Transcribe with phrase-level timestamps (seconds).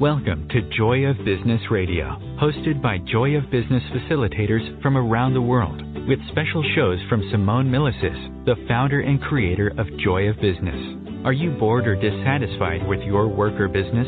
[0.00, 5.40] Welcome to Joy of Business Radio, hosted by Joy of Business facilitators from around the
[5.40, 11.24] world, with special shows from Simone Milasas, the founder and creator of Joy of Business.
[11.24, 14.06] Are you bored or dissatisfied with your work or business?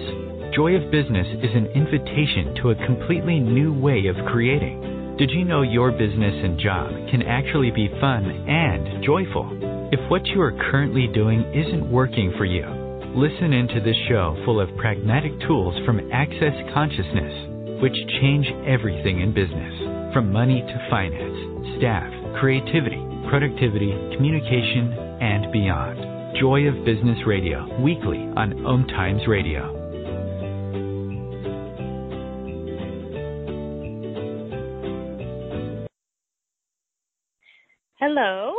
[0.55, 5.17] Joy of Business is an invitation to a completely new way of creating.
[5.17, 9.89] Did you know your business and job can actually be fun and joyful?
[9.91, 14.61] If what you are currently doing isn't working for you, Listen into this show full
[14.61, 21.79] of pragmatic tools from Access Consciousness, which change everything in business from money to finance,
[21.79, 26.37] staff, creativity, productivity, communication, and beyond.
[26.39, 29.75] Joy of Business Radio, weekly on Om Times Radio.
[37.99, 38.53] Hello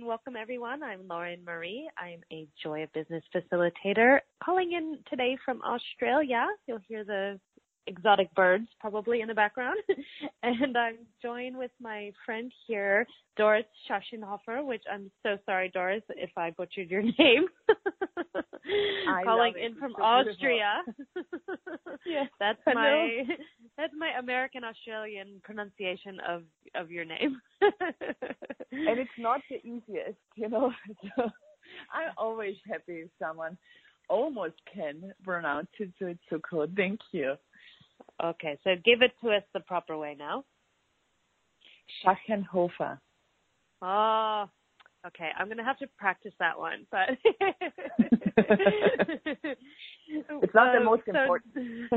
[0.00, 0.82] and welcome everyone.
[0.82, 1.86] I'm Lauren Marie.
[1.98, 6.46] I'm a Joy of Business facilitator calling in today from Australia.
[6.66, 7.38] You'll hear the
[7.86, 9.78] exotic birds probably in the background.
[10.42, 13.06] and I'm joined with my friend here,
[13.36, 17.46] Doris Schaschenhofer, which I'm so sorry, Doris, if I butchered your name.
[19.06, 20.82] I Calling in from so Austria.
[22.06, 22.26] yes.
[22.38, 23.24] That's my
[23.76, 26.42] that's my American Australian pronunciation of
[26.74, 27.40] of your name.
[27.62, 30.72] and it's not the easiest, you know.
[31.16, 31.30] So
[31.92, 33.56] I'm always happy if someone
[34.08, 36.66] almost can pronounce it so it's so cool.
[36.76, 37.34] Thank you.
[38.22, 40.44] Okay, so give it to us the proper way now.
[42.04, 42.98] Schachenhofer.
[43.82, 44.48] Oh, ah,
[45.06, 45.30] okay.
[45.38, 47.10] I'm gonna have to practice that one, but
[50.06, 51.54] it's not the most important.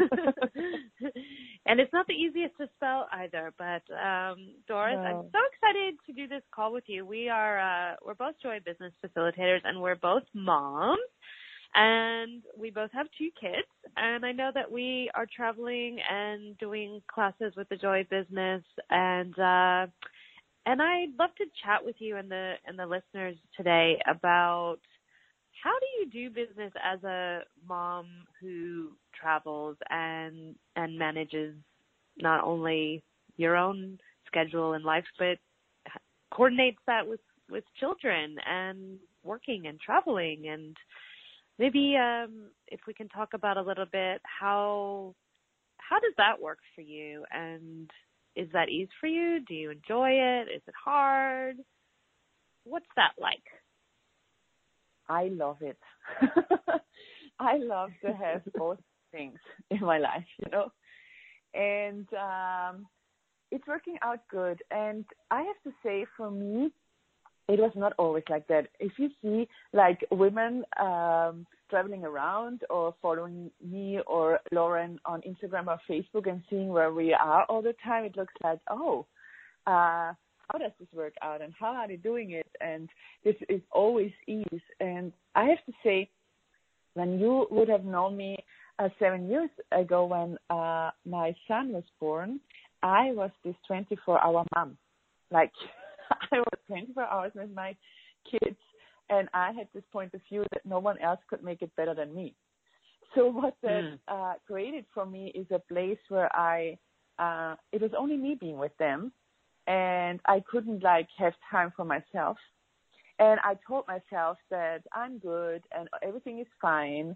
[1.65, 3.53] and it's not the easiest to spell either.
[3.57, 5.03] But um, Doris, no.
[5.03, 7.05] I'm so excited to do this call with you.
[7.05, 10.99] We are uh, we're both Joy Business facilitators, and we're both moms
[11.75, 17.01] and we both have two kids and i know that we are traveling and doing
[17.11, 19.87] classes with the joy business and uh
[20.65, 24.77] and i'd love to chat with you and the and the listeners today about
[25.63, 28.07] how do you do business as a mom
[28.41, 31.55] who travels and and manages
[32.17, 33.03] not only
[33.37, 33.97] your own
[34.27, 35.37] schedule and life but
[36.33, 37.19] coordinates that with
[37.49, 40.47] with children and working and traveling?
[40.47, 40.75] And
[41.59, 45.15] maybe um, if we can talk about a little bit how
[45.77, 47.23] how does that work for you?
[47.31, 47.89] And
[48.35, 49.39] is that ease for you?
[49.47, 50.47] Do you enjoy it?
[50.55, 51.57] Is it hard?
[52.65, 53.43] What's that like?
[55.09, 55.77] I love it.
[57.39, 58.79] I love to have both
[59.11, 59.39] things
[59.69, 60.71] in my life you know?
[61.53, 62.87] And um
[63.51, 64.61] it's working out good.
[64.71, 66.71] And i have to say for me
[67.53, 68.67] it was not always like that.
[68.79, 75.67] If you see like women um, traveling around or following me or Lauren on Instagram
[75.67, 79.05] or Facebook and seeing where we are all the time, it looks like, oh,
[79.67, 80.13] uh,
[80.49, 82.47] how does this work out and how are they doing it?
[82.59, 82.89] And
[83.23, 84.61] this is always ease.
[84.79, 86.09] And I have to say,
[86.95, 88.37] when you would have known me
[88.79, 92.39] uh, seven years ago when uh, my son was born,
[92.81, 94.77] I was this 24 hour mom.
[95.31, 95.51] Like,
[96.33, 97.75] I was 24 hours with my
[98.29, 98.57] kids,
[99.09, 101.93] and I had this point of view that no one else could make it better
[101.93, 102.33] than me.
[103.15, 103.99] So what that mm.
[104.07, 106.77] uh, created for me is a place where I,
[107.19, 109.11] uh, it was only me being with them,
[109.67, 112.37] and I couldn't like have time for myself.
[113.19, 117.15] And I told myself that I'm good and everything is fine.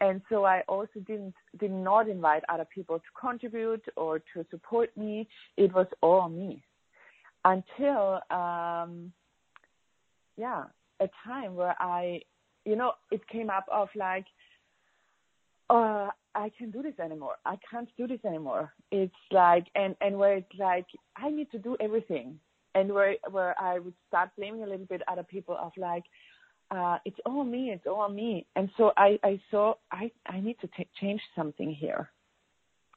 [0.00, 4.94] And so I also didn't did not invite other people to contribute or to support
[4.96, 5.28] me.
[5.56, 6.62] It was all me
[7.46, 9.10] until um,
[10.36, 10.64] yeah
[11.00, 12.20] a time where I
[12.66, 14.26] you know, it came up of like,
[15.70, 17.36] uh, I can't do this anymore.
[17.46, 18.72] I can't do this anymore.
[18.90, 22.38] It's like, and and where it's like, I need to do everything,
[22.74, 26.04] and where where I would start blaming a little bit other people of like,
[26.70, 30.58] uh, it's all me, it's all me, and so I I saw I I need
[30.60, 32.10] to t- change something here,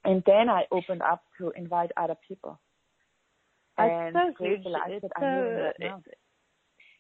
[0.04, 2.60] and then I opened up to invite other people.
[3.88, 4.76] And so create huge.
[4.88, 6.02] It's so- right now.
[6.06, 6.18] it-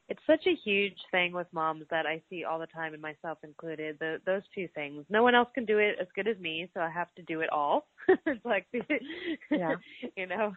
[0.09, 3.37] it's such a huge thing with moms that I see all the time, and myself
[3.43, 3.99] included.
[3.99, 5.05] The, those two things.
[5.07, 7.41] No one else can do it as good as me, so I have to do
[7.41, 7.87] it all.
[8.25, 8.65] it's like,
[9.51, 9.75] Yeah.
[10.17, 10.47] you know,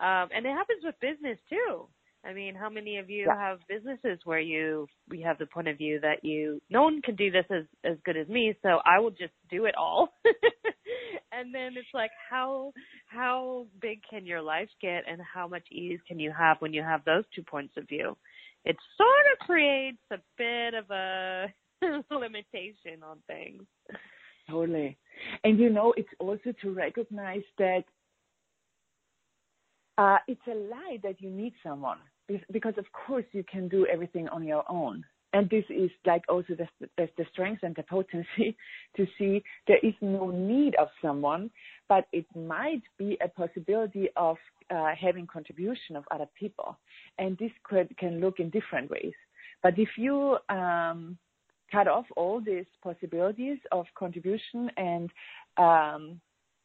[0.00, 1.86] um, and it happens with business too.
[2.24, 3.36] I mean, how many of you Yeah.
[3.38, 7.16] have businesses where you we have the point of view that you no one can
[7.16, 10.14] do this as as good as me, so I will just do it all.
[11.32, 12.72] and then it's like how
[13.06, 16.82] how big can your life get and how much ease can you have when you
[16.82, 18.16] have those two points of view?
[18.64, 21.52] It sort of creates a bit of a
[22.10, 23.64] limitation on things.
[24.48, 24.96] Totally.
[25.44, 27.84] And you know, it's also to recognize that
[29.98, 31.98] uh, it's a lie that you need someone
[32.52, 35.04] because, of course, you can do everything on your own.
[35.34, 38.56] And this is like also the, the, the strength and the potency
[38.96, 41.50] to see there is no need of someone,
[41.88, 44.36] but it might be a possibility of
[44.70, 46.78] uh, having contribution of other people.
[47.18, 49.12] And this could, can look in different ways.
[49.60, 51.18] But if you um,
[51.72, 55.10] cut off all these possibilities of contribution and
[55.56, 56.20] um,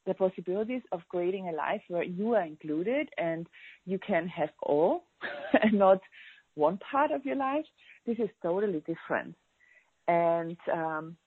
[0.05, 3.47] the possibilities of creating a life where you are included and
[3.85, 5.03] you can have all
[5.63, 5.99] and not
[6.55, 7.65] one part of your life,
[8.05, 9.35] this is totally different.
[10.07, 11.17] And um,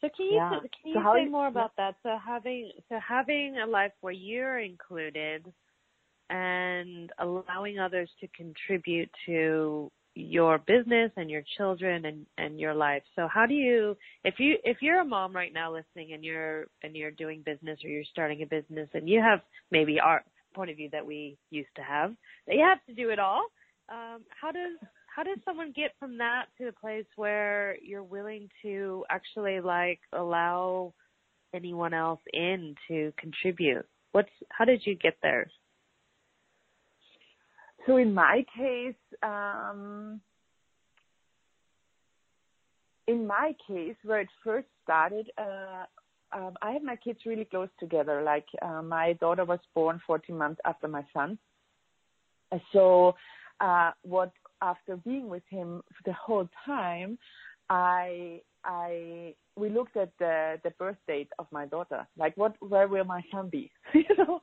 [0.00, 0.60] So can you Yeah.
[0.82, 1.96] can you So say you- more about that?
[2.02, 5.52] So having so having a life where you're included
[6.30, 13.02] and allowing others to contribute to your business and your children and and your life.
[13.16, 16.66] So how do you if you if you're a mom right now listening and you're
[16.82, 20.22] and you're doing business or you're starting a business and you have maybe our
[20.54, 22.14] point of view that we used to have
[22.46, 23.46] that you have to do it all.
[23.88, 24.78] Um, how does
[25.14, 30.00] how does someone get from that to a place where you're willing to actually like
[30.12, 30.92] allow
[31.54, 33.86] anyone else in to contribute?
[34.12, 35.50] What's how did you get there?
[37.86, 40.20] So in my case, um,
[43.08, 45.84] in my case, where it first started, uh,
[46.32, 48.22] um, I had my kids really close together.
[48.22, 51.38] Like uh, my daughter was born 14 months after my son.
[52.50, 53.14] Uh, So,
[53.60, 57.18] uh, what after being with him for the whole time,
[57.68, 62.06] I I we looked at the the birth date of my daughter.
[62.16, 63.70] Like, what where will my son be?
[63.94, 64.42] you know.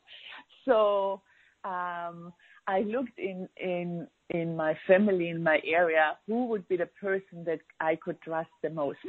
[0.65, 1.21] So
[1.64, 2.34] um,
[2.68, 7.44] I looked in in in my family in my area who would be the person
[7.46, 9.00] that I could trust the most.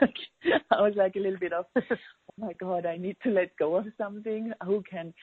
[0.70, 1.96] I was like a little bit of oh
[2.36, 4.52] my god, I need to let go of something.
[4.64, 5.14] Who can?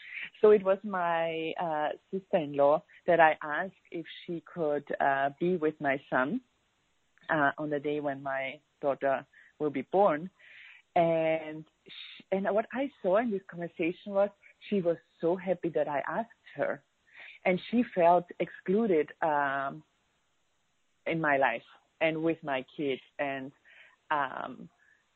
[0.41, 5.75] So it was my uh, sister-in-law that I asked if she could uh, be with
[5.79, 6.41] my son
[7.29, 9.25] uh, on the day when my daughter
[9.59, 10.29] will be born.
[10.95, 14.29] And sh and what I saw in this conversation was
[14.69, 16.81] she was so happy that I asked her,
[17.45, 19.83] and she felt excluded um,
[21.05, 21.61] in my life
[22.01, 23.51] and with my kids and
[24.11, 24.67] um,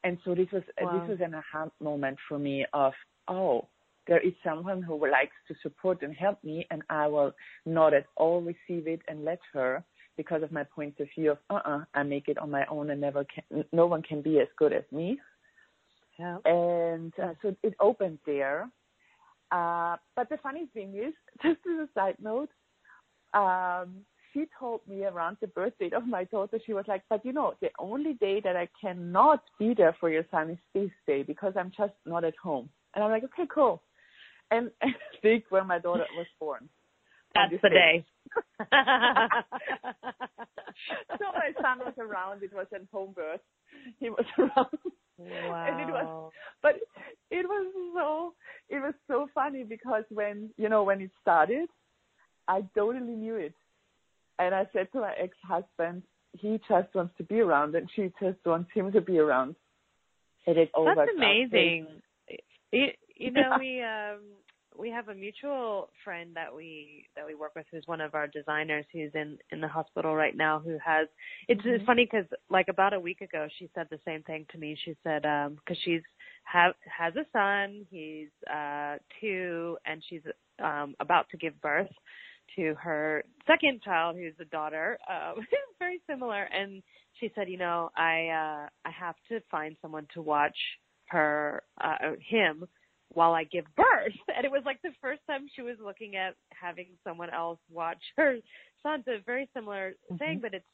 [0.03, 0.91] and so this was Wow.
[0.99, 2.93] this was an aha moment for me of
[3.27, 3.67] oh
[4.07, 7.33] there is someone who likes to support and help me and I will
[7.65, 9.83] not at all receive it and let her
[10.17, 13.01] because of my point of view of uh-uh I make it on my own and
[13.01, 15.19] never can no one can be as good as me
[16.17, 16.37] Yeah.
[16.45, 18.69] and uh, so it opened there.
[19.51, 21.13] Uh, but the funny thing is,
[21.43, 22.49] just as a side note,
[23.33, 27.25] um, she told me around the birth date of my daughter, she was like, but
[27.25, 30.91] you know, the only day that I cannot be there for your son is this
[31.07, 32.69] day because I'm just not at home.
[32.93, 33.81] And I'm like, okay, cool.
[34.51, 36.69] And, and think when my daughter was born.
[37.35, 38.05] That's the day.
[38.59, 38.67] so
[41.33, 42.41] my son was around.
[42.41, 43.39] It was at home birth.
[43.99, 44.67] He was around.
[45.19, 45.65] Wow.
[45.67, 46.75] And it was but
[47.31, 48.33] it was so
[48.69, 51.69] it was so funny because when you know when it started
[52.47, 53.53] i totally knew it
[54.39, 56.03] and i said to my ex husband
[56.37, 59.55] he just wants to be around and she just wants him to be around
[60.45, 61.87] it is over That's amazing.
[62.71, 64.19] You, you know, we um
[64.77, 68.27] we have a mutual friend that we that we work with who's one of our
[68.27, 71.07] designers who's in in the hospital right now who has
[71.47, 71.85] it's Mhm.
[71.85, 74.95] funny cuz like about a week ago she said the same thing to me she
[75.03, 76.03] said um cuz she's
[76.43, 80.23] have has a son he's uh 2 and she's
[80.59, 81.91] um about to give birth
[82.55, 85.45] to her second child who's a daughter um
[85.79, 86.83] very similar and
[87.19, 90.57] she said, you know, I uh I have to find someone to watch
[91.07, 92.67] her uh him
[93.09, 94.13] while I give birth.
[94.35, 98.01] And it was like the first time she was looking at having someone else watch
[98.17, 98.37] her
[98.81, 99.03] son.
[99.05, 100.17] So very similar mm-hmm.
[100.17, 100.65] thing, but it's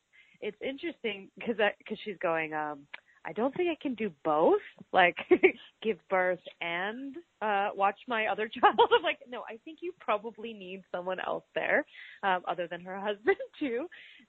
[0.41, 2.81] it's interesting because because she's going um
[3.27, 4.61] I don't think I can do both,
[4.93, 5.15] like
[5.81, 8.75] give birth and uh watch my other child.
[8.79, 11.85] I'm like, no, I think you probably need someone else there,
[12.21, 13.87] um, other than her husband too.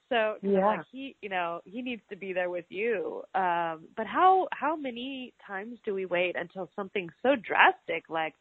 [0.09, 0.67] So yeah.
[0.67, 3.23] like he, you know, he needs to be there with you.
[3.35, 8.35] Um, but how how many times do we wait until something so drastic like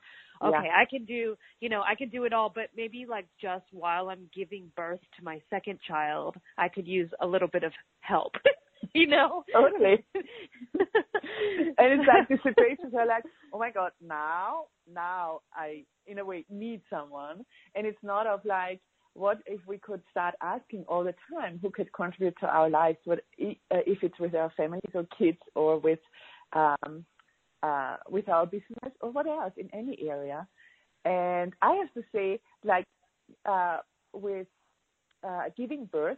[0.43, 0.71] okay, yeah.
[0.75, 4.09] I can do, you know, I can do it all, but maybe like just while
[4.09, 8.33] I'm giving birth to my second child, I could use a little bit of help.
[8.93, 9.43] you know?
[9.53, 10.05] Totally.
[10.15, 10.89] and
[11.77, 16.45] it's like the situations are like, oh my God, now, now I, in a way,
[16.49, 17.45] need someone.
[17.75, 18.81] And it's not of like,
[19.15, 22.97] what if we could start asking all the time who could contribute to our lives,
[23.05, 25.99] what, uh, if it's with our families or kids or with,
[26.53, 27.05] um,
[27.63, 30.45] uh, with our business or what else in any area.
[31.05, 32.85] And I have to say, like,
[33.45, 33.77] uh,
[34.13, 34.47] with
[35.23, 36.17] uh, giving birth,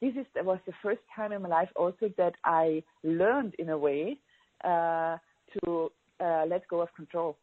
[0.00, 3.78] this is was the first time in my life also that I learned in a
[3.78, 4.18] way
[4.64, 5.16] uh,
[5.52, 7.38] to uh, let go of control.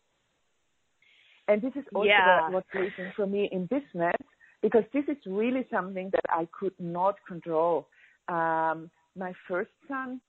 [1.47, 2.49] And this is also yeah.
[2.49, 4.21] what's reason for me in business
[4.61, 7.87] because this is really something that I could not control.
[8.27, 10.21] Um, my first son,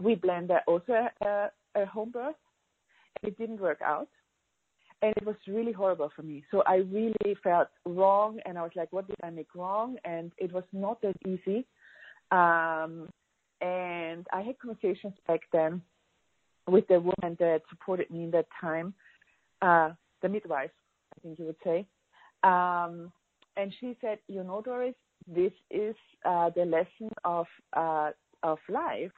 [0.00, 2.36] we planned also a, a home birth,
[3.20, 4.08] and it didn't work out
[5.02, 6.42] and it was really horrible for me.
[6.50, 10.32] So I really felt wrong, and I was like, "What did I make wrong?" And
[10.38, 11.64] it was not that easy.
[12.30, 13.08] Um,
[13.60, 15.82] and I had conversations back then
[16.66, 18.94] with the woman that supported me in that time,
[19.62, 19.90] uh,
[20.22, 20.70] the midwife,
[21.16, 21.86] I think you would say.
[22.42, 23.12] Um,
[23.58, 24.94] and she said, "You know, Doris,
[25.26, 28.10] this is uh, the lesson of uh,
[28.42, 29.12] of life."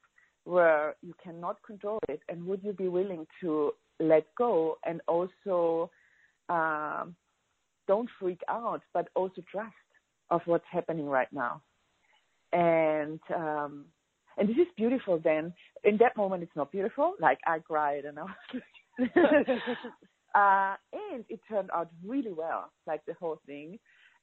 [0.45, 5.91] Where you cannot control it, and would you be willing to let go and also
[6.49, 7.15] um,
[7.87, 9.75] don't freak out, but also trust
[10.31, 11.61] of what's happening right now.
[12.53, 13.85] And um,
[14.39, 15.21] and this is beautiful.
[15.23, 15.53] Then
[15.85, 17.15] in that moment, it's not beautiful.
[17.21, 18.63] Like I cried and I was.
[20.35, 20.75] uh,
[21.13, 23.79] and it turned out really well, like the whole thing.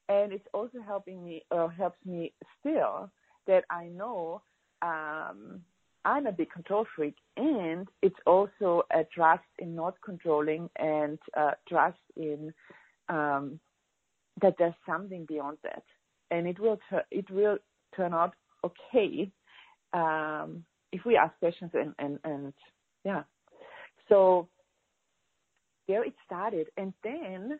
[0.08, 3.10] And it's also helping me, or helps me still,
[3.46, 4.42] that I know
[4.82, 5.60] um,
[6.04, 11.52] I'm a big control freak, and it's also a trust in not controlling and uh,
[11.68, 12.52] trust in
[13.08, 13.60] um,
[14.40, 15.82] that there's something beyond that,
[16.30, 17.58] and it will ter- it will
[17.94, 18.34] turn out
[18.64, 19.30] okay
[19.92, 22.52] um, if we ask questions and and and
[23.04, 23.22] yeah.
[24.08, 24.48] So
[25.88, 27.58] there it started, and then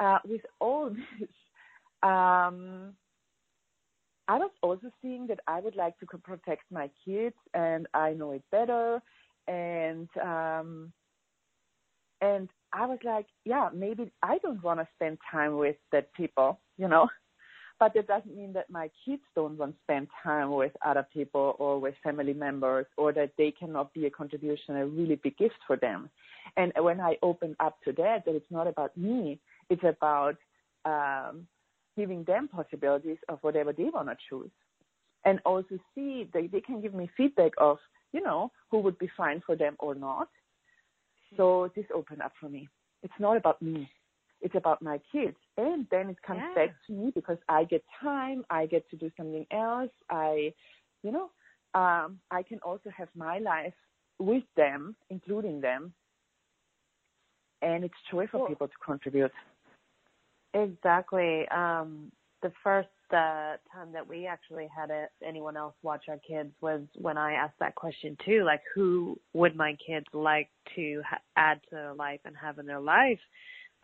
[0.00, 0.90] uh, with all
[1.20, 1.28] this.
[2.02, 2.94] Um,
[4.28, 8.32] I was also seeing that I would like to protect my kids, and I know
[8.32, 9.00] it better,
[9.46, 10.92] and um,
[12.20, 16.60] and I was like, yeah, maybe I don't want to spend time with that people,
[16.76, 17.08] you know.
[17.80, 21.54] But that doesn't mean that my kids don't want to spend time with other people
[21.60, 25.54] or with family members or that they cannot be a contribution, a really big gift
[25.64, 26.10] for them.
[26.56, 29.38] And when I opened up to that, that it's not about me,
[29.70, 30.36] it's about
[30.84, 31.46] um,
[31.96, 34.50] giving them possibilities of whatever they want to choose.
[35.24, 37.78] And also see that they can give me feedback of,
[38.12, 40.28] you know, who would be fine for them or not.
[41.36, 42.68] So this opened up for me.
[43.02, 43.90] It's not about me.
[44.40, 45.36] It's about my kids.
[45.56, 46.66] And then it comes yeah.
[46.66, 49.90] back to me because I get time, I get to do something else.
[50.08, 50.54] I,
[51.02, 51.30] you know,
[51.74, 53.74] um, I can also have my life
[54.18, 55.92] with them, including them.
[57.60, 58.46] And it's joy for cool.
[58.46, 59.32] people to contribute.
[60.54, 61.46] Exactly.
[61.48, 62.10] Um,
[62.42, 66.82] the first uh, time that we actually had a, anyone else watch our kids was
[66.96, 71.60] when I asked that question too, like who would my kids like to ha- add
[71.64, 73.18] to their life and have in their life?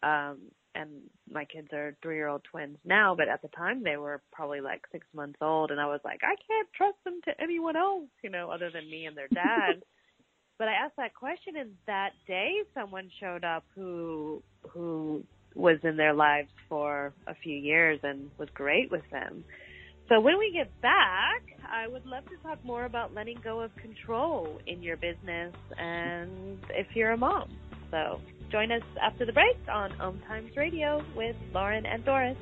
[0.02, 0.38] Um,
[0.74, 0.90] and
[1.30, 5.06] my kids are three-year-old twins now, but at the time they were probably like six
[5.14, 8.50] months old, and I was like, I can't trust them to anyone else, you know,
[8.50, 9.82] other than me and their dad.
[10.58, 15.22] but I asked that question, and that day someone showed up who who
[15.54, 19.44] was in their lives for a few years and was great with them.
[20.08, 23.74] So when we get back, I would love to talk more about letting go of
[23.76, 27.50] control in your business and if you're a mom.
[27.90, 28.20] So
[28.50, 32.36] join us after the break on Om Times Radio with Lauren and Doris.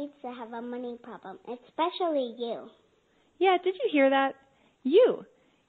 [0.00, 2.68] Needs to have a money problem, especially you.
[3.38, 4.34] Yeah, did you hear that?
[4.82, 5.24] You.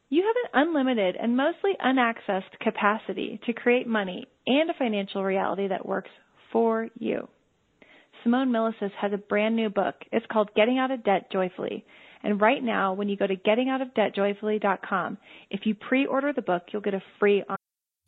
[0.09, 5.67] You have an unlimited and mostly unaccessed capacity to create money and a financial reality
[5.67, 6.11] that works
[6.51, 7.27] for you.
[8.23, 9.95] Simone Milasas has a brand new book.
[10.11, 11.83] It's called Getting Out of Debt Joyfully.
[12.23, 15.17] And right now, when you go to gettingoutofdebtjoyfully.com,
[15.49, 17.43] if you pre-order the book, you'll get a free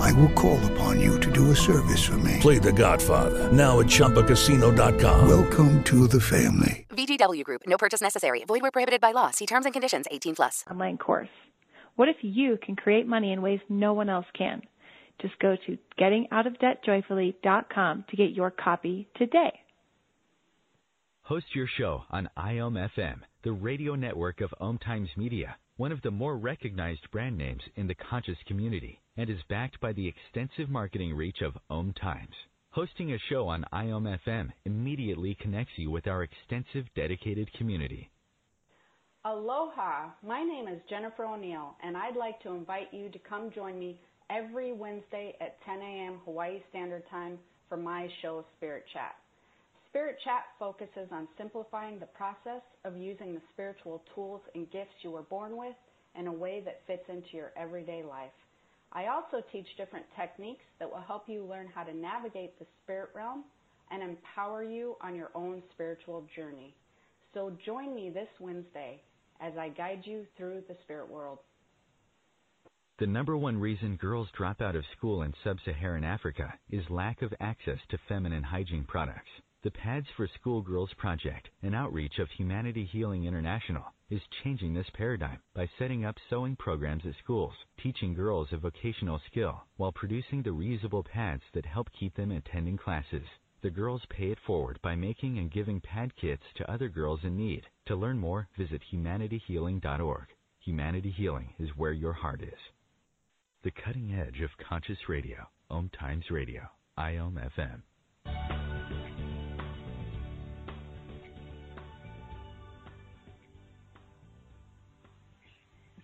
[0.00, 2.38] I will call upon you to do a service for me.
[2.40, 3.50] Play the Godfather.
[3.52, 5.28] Now at Chumbacasino.com.
[5.28, 6.86] Welcome to the family.
[6.90, 7.62] VGW Group.
[7.66, 8.44] No purchase necessary.
[8.46, 9.30] Void where prohibited by law.
[9.30, 10.64] See terms and conditions 18 plus.
[10.70, 11.28] Online course.
[11.96, 14.62] What if you can create money in ways no one else can?
[15.20, 19.60] Just go to gettingoutofdebtjoyfully.com to get your copy today.
[21.22, 26.02] Host your show on IOM FM, the radio network of Om Times Media, one of
[26.02, 30.68] the more recognized brand names in the conscious community and is backed by the extensive
[30.68, 32.34] marketing reach of Om Times.
[32.70, 38.10] Hosting a show on IOM FM immediately connects you with our extensive dedicated community.
[39.24, 43.78] Aloha, my name is Jennifer O'Neill, and I'd like to invite you to come join
[43.78, 43.98] me
[44.28, 46.20] every Wednesday at 10 a.m.
[46.24, 49.14] Hawaii Standard Time for my show, Spirit Chat.
[49.88, 55.12] Spirit Chat focuses on simplifying the process of using the spiritual tools and gifts you
[55.12, 55.76] were born with
[56.18, 58.32] in a way that fits into your everyday life.
[58.94, 63.10] I also teach different techniques that will help you learn how to navigate the spirit
[63.14, 63.44] realm
[63.90, 66.74] and empower you on your own spiritual journey.
[67.32, 69.02] So join me this Wednesday
[69.40, 71.40] as I guide you through the spirit world.
[73.00, 77.22] The number one reason girls drop out of school in sub Saharan Africa is lack
[77.22, 79.30] of access to feminine hygiene products.
[79.64, 85.38] The Pads for Schoolgirls Project, an outreach of Humanity Healing International, is changing this paradigm
[85.54, 90.50] by setting up sewing programs at schools, teaching girls a vocational skill, while producing the
[90.50, 93.26] reusable pads that help keep them attending classes.
[93.62, 97.36] The girls pay it forward by making and giving pad kits to other girls in
[97.36, 97.66] need.
[97.86, 100.26] To learn more, visit humanityhealing.org.
[100.60, 102.58] Humanity Healing is where your heart is.
[103.62, 108.53] The cutting edge of conscious radio, Om Times Radio, IOM FM.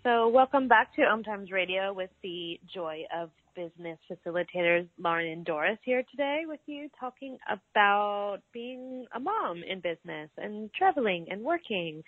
[0.02, 5.44] So, welcome back to Om Times Radio with the Joy of Business facilitators, Lauren and
[5.44, 11.42] Doris, here today with you, talking about being a mom in business and traveling and
[11.42, 12.02] working.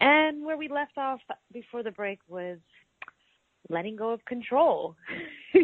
[0.00, 1.18] And where we left off
[1.52, 2.58] before the break was
[3.68, 4.94] letting go of control.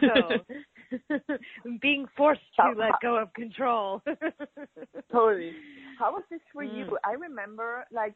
[0.00, 0.44] so,
[1.80, 4.02] being forced to let go of control.
[5.12, 5.52] totally.
[5.98, 6.76] How was this for Mm.
[6.76, 6.98] you?
[7.04, 8.14] I remember, like,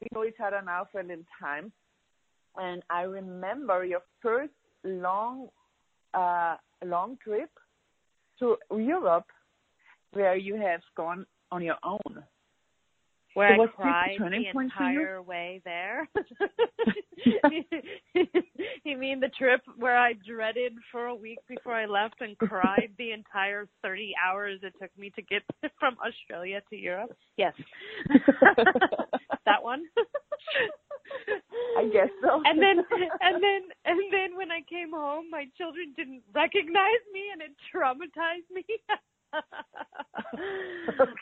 [0.00, 1.72] we know each other now for a little time,
[2.56, 4.52] and I remember your first
[4.84, 5.48] long,
[6.14, 7.50] uh, long trip
[8.38, 9.26] to Europe,
[10.12, 12.24] where you have gone on your own.
[13.36, 15.00] Where So I cried the point for you?
[15.00, 16.08] entire way there.
[18.84, 22.92] you mean the trip where I dreaded for a week before I left and cried
[22.96, 25.42] the entire 30 hours it took me to get
[25.78, 27.14] from Australia to Europe?
[27.36, 27.52] Yes.
[29.44, 29.84] that one?
[31.76, 32.40] I guess so.
[32.46, 32.78] And then
[33.20, 37.50] and then and then when I came home my children didn't recognize me and it
[37.70, 38.64] traumatized me.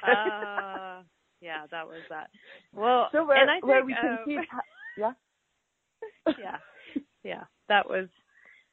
[0.07, 0.93] uh,
[1.55, 2.31] yeah, that was that.
[2.75, 4.38] Well, so where, and I think, where we can um, see,
[4.97, 5.12] yeah.
[6.38, 6.57] yeah,
[7.23, 8.09] yeah, that was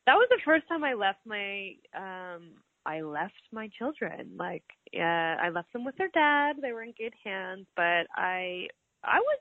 [0.06, 2.52] that was the first time I left my um
[2.86, 4.64] I left my children like
[4.96, 6.58] uh, I left them with their dad.
[6.62, 8.68] They were in good hands, but I
[9.04, 9.40] I was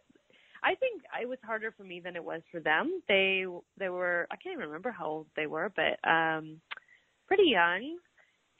[0.62, 3.00] I think it was harder for me than it was for them.
[3.09, 3.46] They
[3.79, 6.61] they were I can't even remember how old they were, but um
[7.26, 7.96] pretty young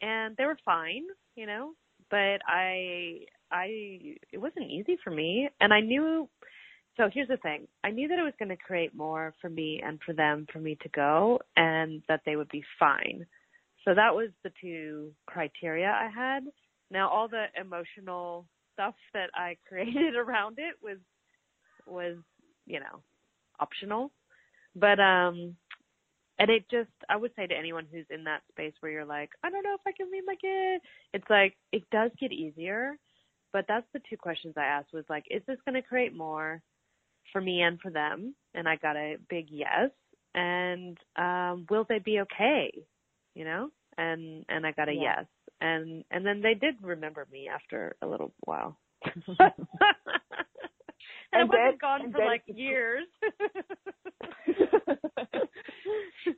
[0.01, 1.05] and they were fine,
[1.37, 1.73] you know.
[2.11, 3.21] But I
[3.53, 6.29] I it wasn't easy for me and I knew
[6.97, 7.67] so here's the thing.
[7.85, 10.59] I knew that it was going to create more for me and for them for
[10.59, 13.27] me to go and that they would be fine.
[13.85, 16.45] So that was the two criteria I had.
[16.91, 20.99] Now all the emotional stuff that I created around it was
[21.87, 22.17] was,
[22.67, 23.03] you know,
[23.61, 24.11] optional.
[24.77, 25.57] But um
[26.39, 29.31] and it just I would say to anyone who's in that space where you're like,
[29.43, 30.83] I don't know if I can leave my kid
[31.13, 32.97] it's like it does get easier.
[33.53, 36.63] But that's the two questions I asked was like, is this gonna create more
[37.33, 38.35] for me and for them?
[38.55, 39.91] And I got a big yes.
[40.35, 42.73] And um will they be okay?
[43.35, 43.71] You know?
[43.97, 45.17] And and I got a yeah.
[45.19, 45.27] yes.
[45.61, 48.79] And and then they did remember me after a little while.
[51.33, 53.07] and, and it wasn't gone for like years.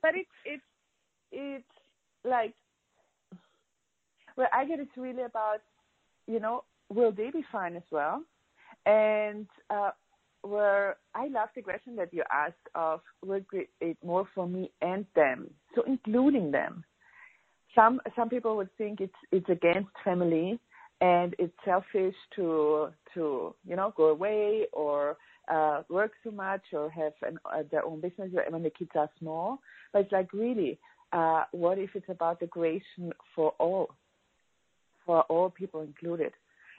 [0.02, 0.62] but it's it's
[1.30, 1.64] it's
[2.24, 2.54] like
[4.36, 5.60] well I get it's really about
[6.26, 8.22] you know will they be fine as well,
[8.86, 9.90] and uh,
[10.42, 13.40] where I love the question that you asked of will
[13.80, 16.84] it more for me and them, so including them.
[17.74, 20.58] Some some people would think it's it's against family
[21.00, 25.16] and it's selfish to to you know go away or
[25.50, 29.10] uh, work too much or have an, uh, their own business when the kids are
[29.18, 29.58] small.
[29.92, 30.78] But it's like really,
[31.12, 33.90] uh, what if it's about the creation for all,
[35.04, 36.32] for all people included?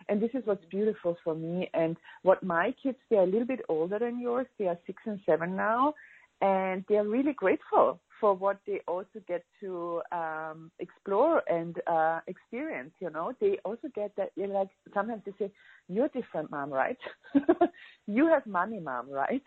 [0.10, 1.70] And this is what's beautiful for me.
[1.74, 4.48] And what my kids, they're a little bit older than yours.
[4.60, 5.94] They are six and seven now,
[6.42, 12.92] and they're really grateful for what they also get to um explore and uh experience
[13.02, 13.34] you know.
[13.42, 15.52] They also get that you like sometimes they say
[15.90, 16.98] you're different mom right?
[18.08, 19.44] You have money mom right?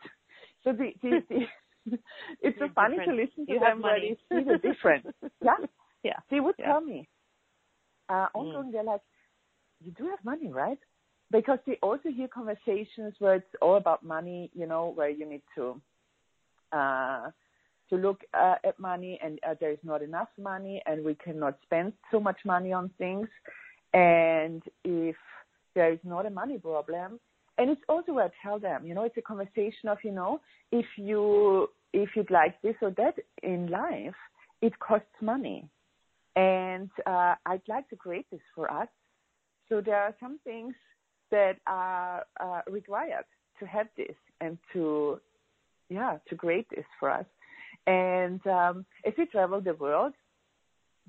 [0.62, 1.22] So the, the,
[1.86, 1.98] the
[2.42, 5.06] it's so funny to listen to you them where they see the difference.
[5.42, 5.56] Yeah.
[6.02, 6.18] Yeah.
[6.30, 6.66] They would yeah.
[6.66, 7.08] tell me.
[8.10, 8.72] Uh ongoing mm.
[8.72, 9.00] they're like
[9.84, 10.78] you do have money right
[11.30, 15.42] because they also hear conversations where it's all about money you know where you need
[15.54, 15.80] to
[16.72, 17.30] uh
[17.88, 21.56] to look uh, at money and uh, there is not enough money and we cannot
[21.62, 23.28] spend so much money on things
[23.94, 25.14] and if
[25.76, 27.20] there is not a money problem
[27.58, 30.40] and it's also where I tell them, you know, it's a conversation of, you know,
[30.72, 34.14] if you if you'd like this or that in life,
[34.60, 35.66] it costs money.
[36.34, 38.88] And uh, I'd like to create this for us.
[39.68, 40.74] So there are some things
[41.30, 43.24] that are uh, required
[43.58, 45.20] to have this and to,
[45.88, 47.24] yeah, to create this for us.
[47.86, 50.12] And um, as we travel the world,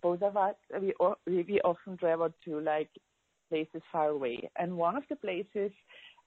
[0.01, 0.93] both of us, we,
[1.25, 2.89] we often travel to like
[3.49, 4.49] places far away.
[4.57, 5.71] And one of the places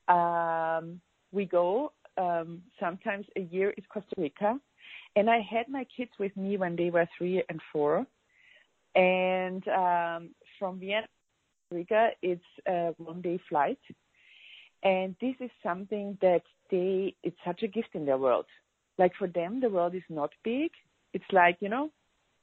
[0.08, 1.00] um,
[1.32, 4.58] we go um, sometimes a year is Costa Rica.
[5.16, 8.06] And I had my kids with me when they were three and four.
[8.94, 11.06] And um, from Vienna
[11.70, 13.78] to Rica, it's a one day flight.
[14.82, 18.46] And this is something that they, it's such a gift in their world
[19.00, 20.70] like for them, the world is not big.
[21.14, 21.90] It's like you know,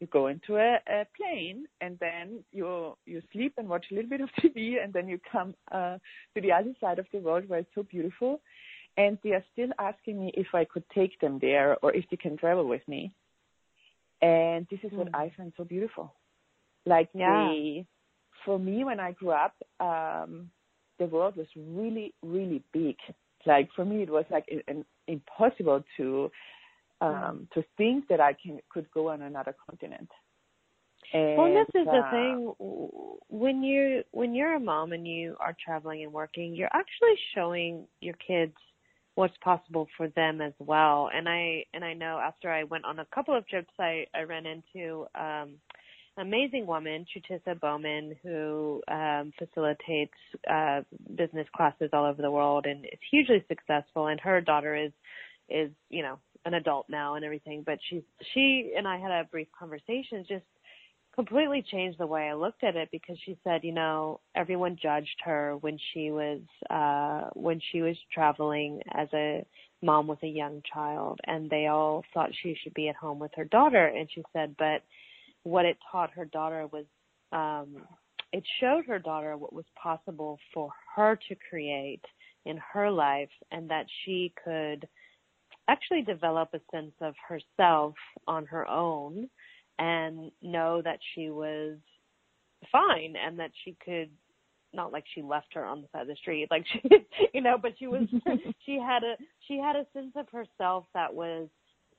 [0.01, 4.09] you go into a, a plane and then you you sleep and watch a little
[4.09, 5.97] bit of TV and then you come uh,
[6.33, 8.41] to the other side of the world where it's so beautiful.
[8.97, 12.17] And they are still asking me if I could take them there or if they
[12.17, 13.13] can travel with me.
[14.23, 14.97] And this is mm.
[14.97, 16.15] what I find so beautiful.
[16.87, 17.47] Like yeah.
[17.47, 17.85] they,
[18.47, 20.49] for me, when I grew up, um,
[20.97, 22.95] the world was really, really big
[23.47, 26.29] like for me it was like an, impossible to
[27.01, 27.51] um mm.
[27.51, 30.09] to think that I can could go on another continent.
[31.13, 32.53] And, well, this is uh, the thing.
[33.29, 37.87] When you when you're a mom and you are traveling and working, you're actually showing
[38.01, 38.55] your kids
[39.15, 41.09] what's possible for them as well.
[41.13, 44.23] And I and I know after I went on a couple of trips, I I
[44.23, 45.53] ran into um
[46.17, 50.13] amazing woman, Chutisa Bowman, who um, facilitates
[50.49, 50.81] uh,
[51.15, 54.07] business classes all over the world and is hugely successful.
[54.07, 54.91] And her daughter is
[55.49, 57.63] is you know an adult now and everything.
[57.65, 58.03] But she
[58.33, 60.45] she and I had a brief conversation, just
[61.17, 65.19] completely changed the way I looked at it because she said, you know, everyone judged
[65.23, 69.45] her when she was uh when she was traveling as a
[69.81, 73.31] mom with a young child and they all thought she should be at home with
[73.35, 74.83] her daughter and she said, but
[75.47, 76.85] what it taught her daughter was
[77.31, 77.77] um,
[78.33, 82.03] it showed her daughter what was possible for her to create
[82.45, 84.87] in her life and that she could
[85.69, 87.93] actually develop a sense of herself
[88.27, 89.29] on her own
[89.79, 91.77] and know that she was
[92.71, 94.09] fine and that she could
[94.73, 96.81] not like she left her on the side of the street, like she,
[97.33, 98.03] you know, but she was,
[98.65, 99.15] she had a,
[99.47, 101.47] she had a sense of herself that was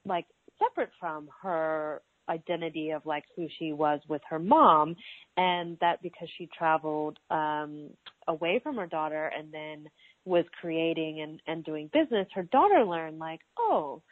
[0.04, 0.26] like
[0.58, 4.94] separate from her identity of like who she was with her mom
[5.36, 7.90] and that because she traveled um
[8.28, 9.86] away from her daughter and then
[10.24, 14.02] was creating and and doing business her daughter learned like oh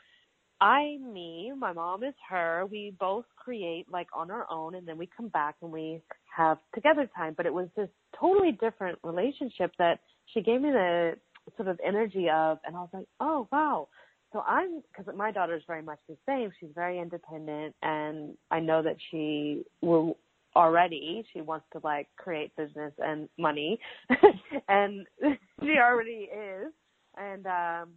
[0.60, 2.64] I'm me, my mom is her.
[2.70, 6.00] We both create like on our own and then we come back and we
[6.34, 7.34] have together time.
[7.36, 10.00] But it was this totally different relationship that
[10.32, 11.12] she gave me the
[11.56, 13.88] sort of energy of, and I was like, oh wow.
[14.36, 16.50] So I'm, because my daughter is very much the same.
[16.60, 20.18] She's very independent and I know that she will
[20.54, 23.80] already, she wants to like create business and money
[24.68, 25.06] and
[25.62, 26.70] she already is.
[27.16, 27.88] And, um,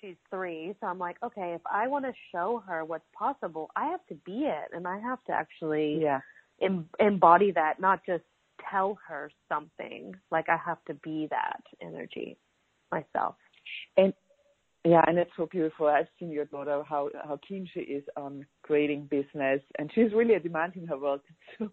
[0.00, 0.74] she's three.
[0.80, 4.14] So I'm like, okay, if I want to show her what's possible, I have to
[4.24, 6.20] be it, and I have to actually yeah.
[6.62, 8.24] em- embody that, not just
[8.70, 10.14] tell her something.
[10.30, 12.38] Like I have to be that energy
[12.90, 13.34] myself.
[13.98, 14.14] And
[14.86, 15.88] yeah, and it's so beautiful.
[15.88, 20.34] I've seen your daughter how how keen she is on creating business, and she's really
[20.34, 21.20] a demand in her world
[21.58, 21.70] too.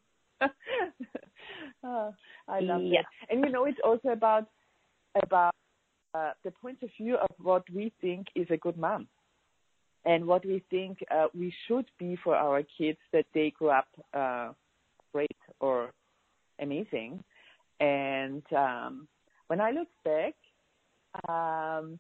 [1.84, 2.13] oh,
[2.47, 3.02] I love yeah.
[3.02, 3.06] it.
[3.30, 4.47] And you know, it's also about
[5.23, 5.54] about
[6.15, 9.08] uh, the point of view of what we think is a good mom
[10.06, 13.88] and what we think uh, we should be for our kids that they grow up
[14.13, 14.52] uh,
[15.13, 15.91] great or
[16.60, 17.23] amazing.
[17.80, 19.08] And um,
[19.47, 20.34] when I look back,
[21.30, 21.99] um,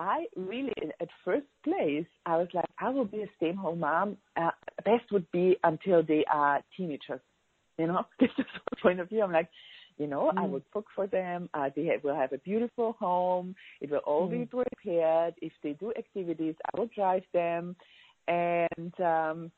[0.00, 4.16] I really, at first place, I was like, I will be a stay-at-home mom.
[4.34, 4.50] Uh,
[4.82, 7.20] best would be until they are teenagers.
[7.76, 9.22] You know, this is the point of view.
[9.22, 9.50] I'm like,
[9.98, 10.38] you know, mm.
[10.38, 11.50] I would cook for them.
[11.52, 13.54] Uh, they have, will have a beautiful home.
[13.82, 14.40] It will all mm.
[14.40, 15.34] be prepared.
[15.42, 17.76] If they do activities, I will drive them,
[18.26, 19.50] and um,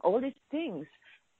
[0.00, 0.86] all these things.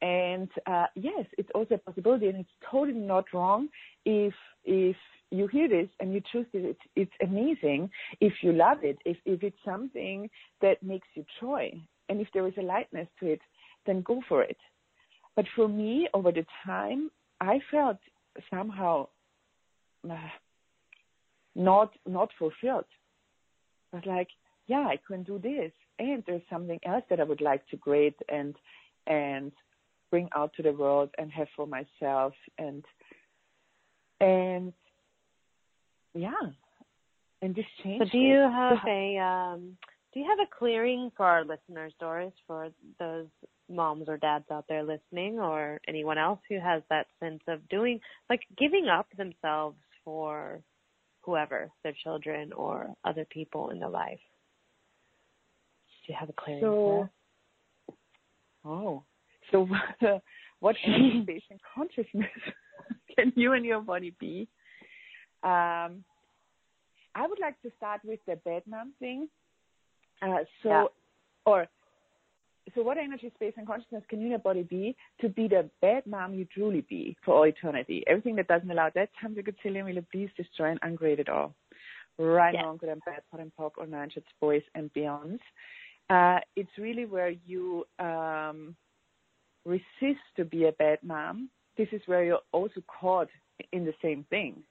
[0.02, 3.68] And uh, yes, it's also a possibility, and it's totally not wrong
[4.04, 4.96] if if
[5.30, 6.62] you hear this and you choose this.
[6.64, 7.90] It's it's amazing
[8.20, 8.98] if you love it.
[9.04, 10.28] If if it's something
[10.60, 11.72] that makes you joy,
[12.08, 13.40] and if there is a lightness to it,
[13.86, 14.56] then go for it.
[15.36, 17.98] But for me, over the time, I felt
[18.50, 19.08] somehow
[20.10, 20.16] uh,
[21.54, 22.90] not not fulfilled.
[23.92, 24.28] I was like,
[24.66, 28.16] yeah, I can do this, and there's something else that I would like to create
[28.28, 28.54] and
[29.06, 29.52] and
[30.10, 32.84] bring out to the world and have for myself and
[34.20, 34.72] and
[36.14, 36.32] yeah,
[37.42, 38.04] and just changed.
[38.04, 39.76] So, do you have a um,
[40.12, 42.68] do you have a clearing for our listeners, Doris, for
[42.98, 43.26] those
[43.68, 48.00] moms or dads out there listening or anyone else who has that sense of doing
[48.28, 50.60] like giving up themselves for
[51.22, 54.18] whoever their children or other people in their life?
[56.06, 57.08] Do you have a clearing so,
[58.64, 59.04] oh.
[59.52, 59.68] So
[60.60, 62.30] what energy space and consciousness
[63.16, 64.48] can you and your body be
[65.42, 66.04] um
[67.14, 69.28] i would like to start with the mom thing
[70.22, 70.84] uh, so yeah.
[71.46, 71.66] or
[72.74, 76.34] so what energy, space, and consciousness can your body be to be the bad mom
[76.34, 78.04] you truly be for all eternity?
[78.06, 81.54] Everything that doesn't allow that time to Godzillion will please destroy and uncreate it all.
[82.18, 82.62] Right, yes.
[82.64, 85.40] wrong, good and bad, POD and POC, or nine shorts, boys and beyonds.
[86.10, 88.76] Uh, it's really where you um,
[89.64, 91.48] resist to be a bad mom.
[91.78, 93.28] This is where you're also caught
[93.72, 94.62] in the same thing.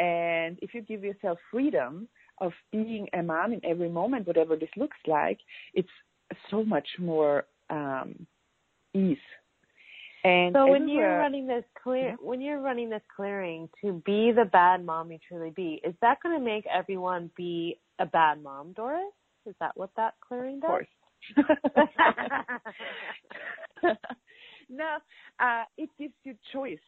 [0.00, 2.08] And if you give yourself freedom
[2.40, 5.38] of being a mom in every moment, whatever this looks like,
[5.74, 5.88] it's
[6.50, 8.26] so much more um,
[8.94, 9.18] ease.
[10.24, 12.16] And so when you're running this clear, yeah.
[12.20, 16.18] when you're running this clearing to be the bad mom you truly be, is that
[16.22, 19.12] going to make everyone be a bad mom, Doris?
[19.46, 20.84] Is that what that clearing does?
[21.36, 21.56] Of course.
[24.70, 24.96] no,
[25.38, 26.78] uh, it gives you choice.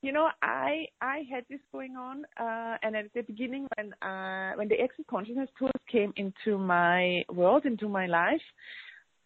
[0.00, 4.52] You know, I I had this going on, uh, and at the beginning when uh,
[4.54, 8.40] when the Access Consciousness tools came into my world, into my life,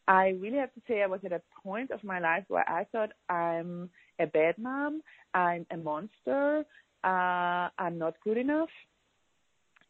[0.09, 2.85] I really have to say I was at a point of my life where I
[2.85, 5.03] thought I'm a bad mom,
[5.35, 6.65] I'm a monster,
[7.05, 8.71] uh, I'm not good enough.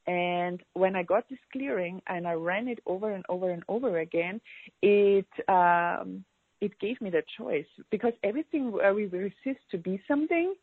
[0.06, 4.00] And when I got this clearing and I ran it over and over and over
[4.00, 4.40] again,
[4.82, 6.24] it um,
[6.62, 10.54] it gave me the choice because everything where we resist to be something,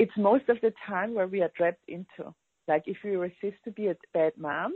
[0.00, 2.34] it's most of the time where we are trapped into.
[2.66, 4.74] Like if you resist to be a bad mom,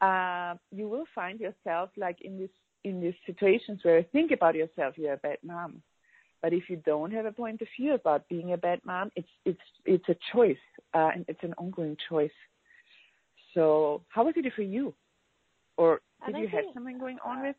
[0.00, 2.50] uh, you will find yourself like in this
[2.84, 5.82] in these situations where you think about yourself, you're a bad mom.
[6.40, 9.28] But if you don't have a point of view about being a bad mom, it's
[9.44, 12.38] it's it's a choice, uh, and it's an ongoing choice.
[13.54, 14.94] So, how was it for you,
[15.76, 17.56] or did you have something going on with?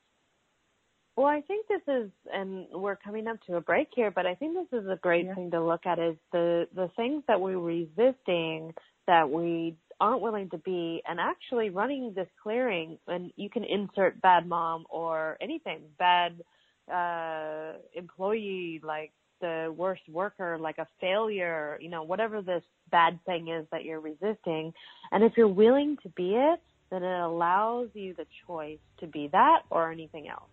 [1.15, 4.34] Well, I think this is, and we're coming up to a break here, but I
[4.36, 5.36] think this is a great Yeah.
[5.36, 8.73] thing to look at is the the things that we're resisting
[9.06, 12.97] that we aren't willing to be, and actually running this clearing.
[13.08, 16.41] And you can insert bad mom or anything, bad
[16.91, 23.49] uh employee, like the worst worker, like a failure, you know, whatever this bad thing
[23.49, 24.73] is that you're resisting.
[25.12, 29.28] And if you're willing to be it, then it allows you the choice to be
[29.32, 30.52] that or anything else.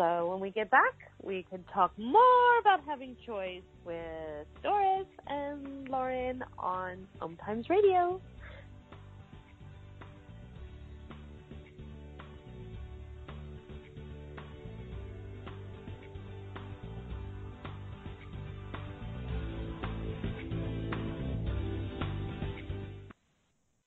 [0.00, 5.86] So when we get back, we can talk more about having choice with Doris and
[5.90, 8.18] Lauren on Om Times Radio.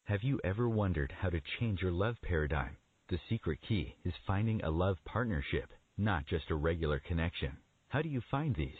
[0.03, 2.77] Have you ever wondered how to change your love paradigm?
[3.09, 7.51] The secret key is finding a love partnership, not just a regular connection.
[7.89, 8.79] How do you find these?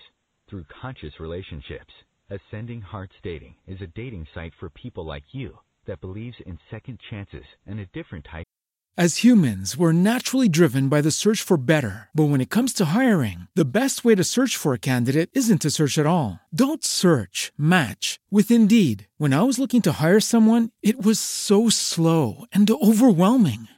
[0.49, 1.93] Through conscious relationships.
[2.30, 6.99] Ascending Hearts Dating is a dating site for people like you that believes in second
[7.10, 8.45] chances and a different type.
[8.95, 12.10] As humans, we're naturally driven by the search for better.
[12.13, 15.63] But when it comes to hiring, the best way to search for a candidate isn't
[15.63, 16.39] to search at all.
[16.54, 19.08] Don't search, match with Indeed.
[19.17, 23.67] When I was looking to hire someone, it was so slow and overwhelming.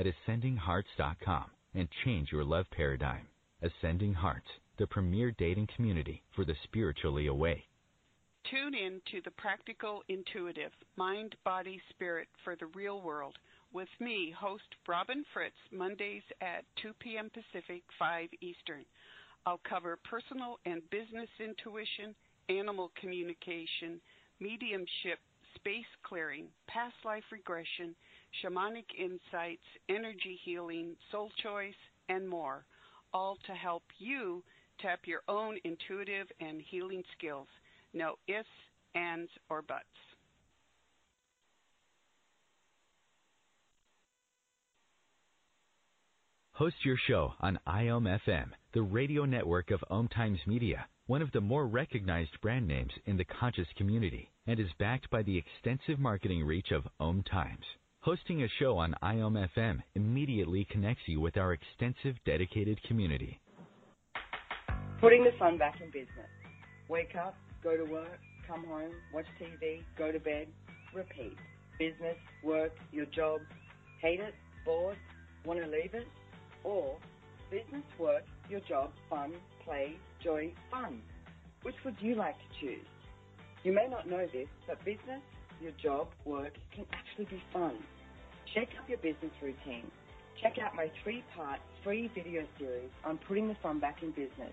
[0.00, 3.28] at ascendinghearts.com and change your love paradigm.
[3.62, 7.64] Ascending Hearts, the premier dating community for the spiritually awake.
[8.50, 13.36] Tune in to the Practical Intuitive Mind, Body, Spirit for the Real World
[13.72, 17.30] with me, host Robin Fritz, Mondays at 2 p.m.
[17.30, 18.84] Pacific, 5 Eastern.
[19.46, 22.14] I'll cover personal and business intuition,
[22.48, 24.00] animal communication,
[24.40, 25.20] mediumship,
[25.54, 27.94] space clearing, past life regression,
[28.42, 31.74] shamanic insights, energy healing, soul choice,
[32.08, 32.64] and more,
[33.12, 34.42] all to help you
[34.80, 37.48] tap your own intuitive and healing skills.
[37.92, 38.48] No ifs,
[38.94, 39.84] ands, or buts.
[46.52, 48.20] Host your show on IOM
[48.74, 53.16] the radio network of Om Times Media, one of the more recognized brand names in
[53.16, 57.64] the conscious community, and is backed by the extensive marketing reach of Om Times.
[58.02, 63.38] Hosting a show on IOM FM immediately connects you with our extensive dedicated community.
[65.02, 66.30] Putting the fun back in business.
[66.88, 70.46] Wake up, go to work, come home, watch TV, go to bed,
[70.94, 71.36] repeat.
[71.78, 73.42] Business, work, your job,
[74.00, 74.32] hate it,
[74.64, 74.96] bored,
[75.44, 76.06] want to leave it?
[76.64, 76.96] Or
[77.50, 81.02] business, work, your job, fun, play, joy, fun.
[81.64, 82.86] Which would you like to choose?
[83.62, 85.20] You may not know this, but business,
[85.60, 87.76] your job, work can actually be fun.
[88.54, 89.90] Check up your business routine.
[90.42, 94.52] Check out my three-part free video series on putting the fun back in business.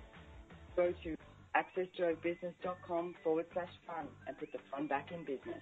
[0.76, 1.16] Go to
[1.56, 5.62] accessjoybusiness.com forward slash fun and put the fun back in business.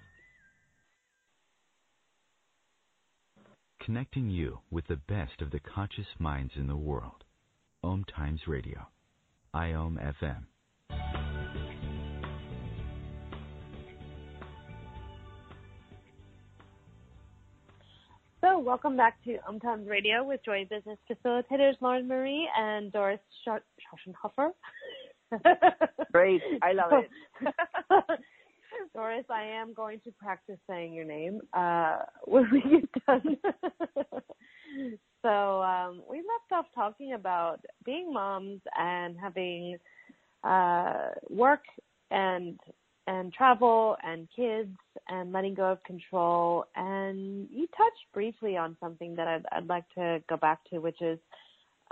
[3.83, 7.23] Connecting you with the best of the conscious minds in the world.
[7.83, 8.87] Om Times Radio.
[9.53, 11.24] IOM FM.
[18.57, 24.51] Welcome back to Om Times Radio with Joy Business Facilitators Lauren Marie and Doris Schauschenhofer.
[26.13, 26.41] Great.
[26.63, 27.09] I love it.
[28.95, 33.37] Doris, I am going to practice saying your name uh, when we get done.
[35.21, 39.77] so um, we left off talking about being moms and having
[40.45, 41.63] uh, work
[42.09, 42.57] and
[43.07, 44.75] and travel and kids
[45.07, 46.65] and letting go of control.
[46.75, 51.01] And you touched briefly on something that I'd, I'd like to go back to, which
[51.01, 51.19] is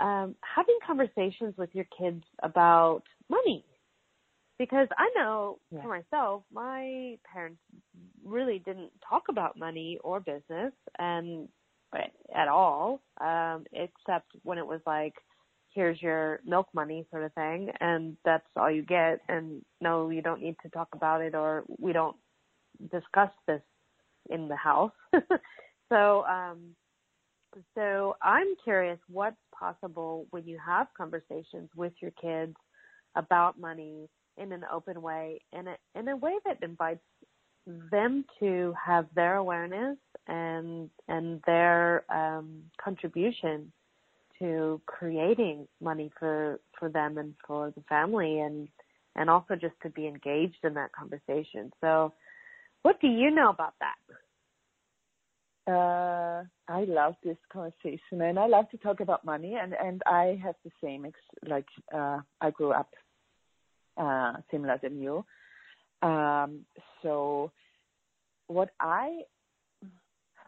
[0.00, 3.64] um, having conversations with your kids about money.
[4.58, 5.82] Because I know yeah.
[5.82, 7.58] for myself, my parents
[8.24, 11.48] really didn't talk about money or business and
[12.34, 15.14] at all, um, except when it was like,
[15.74, 20.22] here's your milk money sort of thing and that's all you get and no you
[20.22, 22.16] don't need to talk about it or we don't
[22.90, 23.62] discuss this
[24.30, 24.92] in the house.
[25.90, 26.74] So um
[27.74, 32.56] so i'm curious what's possible when you have conversations with your kids
[33.14, 37.04] about money in an open way in a in a way that invites
[37.90, 39.96] them to have their awareness
[40.26, 43.70] and and their um contribution
[44.38, 48.68] to creating money for for them and for the family and
[49.16, 51.72] and also just to be engaged in that conversation.
[51.80, 52.12] So
[52.82, 53.94] what do you know about that?
[55.66, 60.38] Uh, I love this conversation and I love to talk about money and, and I
[60.44, 61.64] have the same, ex- like,
[61.94, 62.90] uh, I grew up,
[63.96, 65.24] uh, similar than you.
[66.02, 66.66] Um,
[67.02, 67.50] so
[68.48, 69.22] what I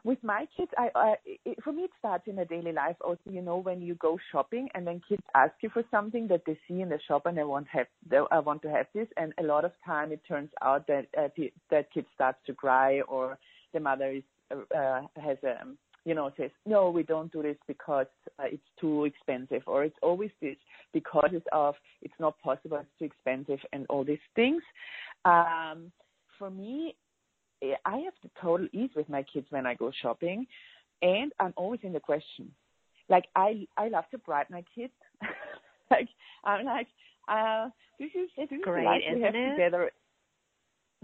[0.07, 2.95] with my kids, I, I it, for me it starts in a daily life.
[3.01, 6.43] Also, you know, when you go shopping and then kids ask you for something that
[6.47, 9.09] they see in the shop and they want have they, I want to have this,
[9.17, 11.27] and a lot of time it turns out that uh,
[11.73, 13.37] that kid starts to cry or
[13.75, 15.57] the mother is uh, has a
[16.05, 18.07] you know says no we don't do this because
[18.39, 20.57] uh, it's too expensive or it's always this
[20.93, 24.63] because it's of it's not possible it's too expensive and all these things.
[25.25, 25.91] Um,
[26.39, 26.95] for me,
[27.63, 30.47] I have the total ease with my kids when I go shopping,
[31.03, 32.51] and I'm always in the question.
[33.09, 34.93] Like I, I love to bribe my kids.
[35.91, 36.09] like
[36.45, 36.89] I'm like,
[37.29, 39.51] uh, this is it's this great, is isn't it?
[39.53, 39.91] Together.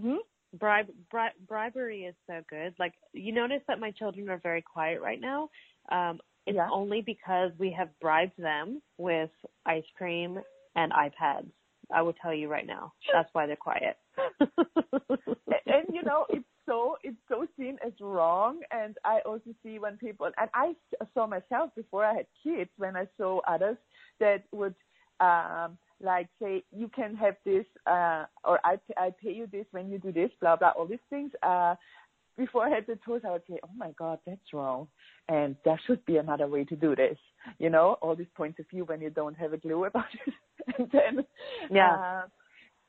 [0.01, 0.15] Hmm?
[0.59, 2.73] Bribe, bri- bribery is so good.
[2.77, 5.49] Like you notice that my children are very quiet right now.
[5.91, 6.67] Um, it's yeah.
[6.71, 9.29] only because we have bribed them with
[9.65, 10.39] ice cream
[10.75, 11.49] and iPads.
[11.93, 12.93] I will tell you right now.
[13.11, 13.97] That's why they're quiet.
[14.39, 18.61] and you know, it's so it's so seen as wrong.
[18.71, 20.73] And I also see when people and I
[21.13, 23.77] saw myself before I had kids when I saw others
[24.19, 24.75] that would
[25.19, 29.89] um like say you can have this uh or I I pay you this when
[29.89, 31.75] you do this blah blah all these things uh
[32.37, 34.87] before I had the tools, I would say, "Oh my God, that's wrong,"
[35.29, 37.17] and there should be another way to do this.
[37.59, 40.33] You know, all these points of view when you don't have a clue about it,
[40.77, 41.25] and then
[41.69, 41.95] yeah.
[41.95, 42.27] Uh,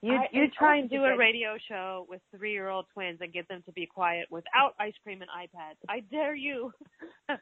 [0.04, 3.32] you I, you try and do a radio show with three year old twins and
[3.32, 5.78] get them to be quiet without ice cream and iPads.
[5.88, 6.72] I dare you.
[7.28, 7.38] and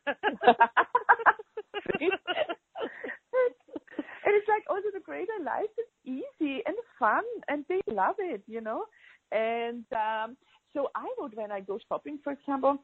[4.27, 8.61] it's like also the greater life is easy and fun and they love it, you
[8.61, 8.85] know.
[9.33, 10.37] And um
[10.73, 12.79] so I would when I go shopping, for example,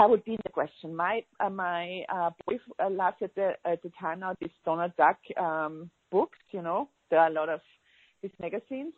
[0.00, 0.94] I would be in the question.
[0.94, 4.92] My uh, my uh, boy uh, loves at the at the time now these Donald
[4.96, 6.38] Duck um, books.
[6.52, 7.60] You know, there are a lot of
[8.22, 8.94] these magazines,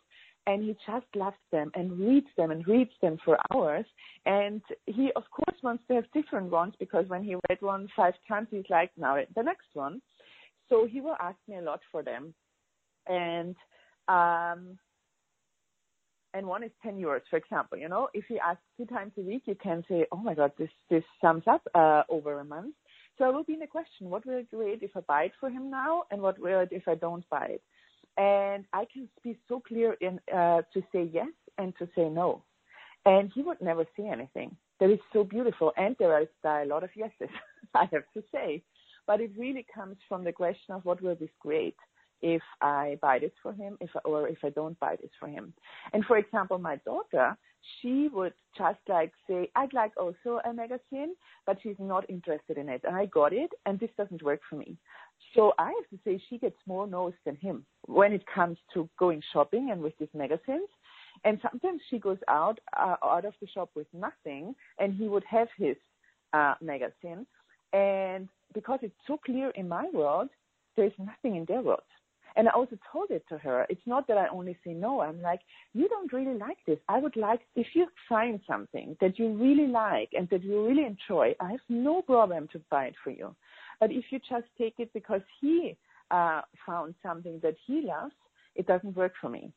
[0.47, 3.85] and he just loves them and reads them and reads them for hours.
[4.25, 8.13] And he of course wants to have different ones because when he read one five
[8.27, 10.01] times, he's like, now the next one.
[10.69, 12.33] So he will ask me a lot for them,
[13.07, 13.55] and
[14.07, 14.77] um
[16.33, 17.77] and one is 10 euros, for example.
[17.77, 20.51] You know, if he asks two times a week, you can say, oh my God,
[20.57, 22.73] this, this sums up uh, over a month.
[23.17, 25.33] So I will be in the question, what will it create if I buy it
[25.39, 27.63] for him now and what will it if I don't buy it?
[28.17, 32.43] And I can be so clear in uh, to say yes and to say no.
[33.05, 34.55] And he would never say anything.
[34.79, 35.71] That is so beautiful.
[35.77, 37.33] And there are a lot of yeses,
[37.73, 38.63] I have to say.
[39.07, 41.77] But it really comes from the question of what will this create?
[42.21, 45.53] if I buy this for him, if or if I don't buy this for him.
[45.93, 47.35] And for example, my daughter,
[47.81, 52.69] she would just like say, I'd like also a magazine, but she's not interested in
[52.69, 52.81] it.
[52.83, 54.77] And I got it, and this doesn't work for me.
[55.35, 58.89] So I have to say she gets more no's than him when it comes to
[58.97, 60.69] going shopping and with these magazines.
[61.23, 65.23] And sometimes she goes out uh, out of the shop with nothing, and he would
[65.29, 65.75] have his
[66.33, 67.25] uh, magazine.
[67.73, 70.29] And because it's so clear in my world,
[70.75, 71.81] there's nothing in their world.
[72.35, 73.65] And I also told it to her.
[73.69, 75.01] It's not that I only say no.
[75.01, 75.41] I'm like,
[75.73, 76.79] you don't really like this.
[76.87, 80.85] I would like, if you find something that you really like and that you really
[80.85, 83.35] enjoy, I have no problem to buy it for you.
[83.79, 85.75] But if you just take it because he
[86.09, 88.13] uh, found something that he loves,
[88.55, 89.51] it doesn't work for me.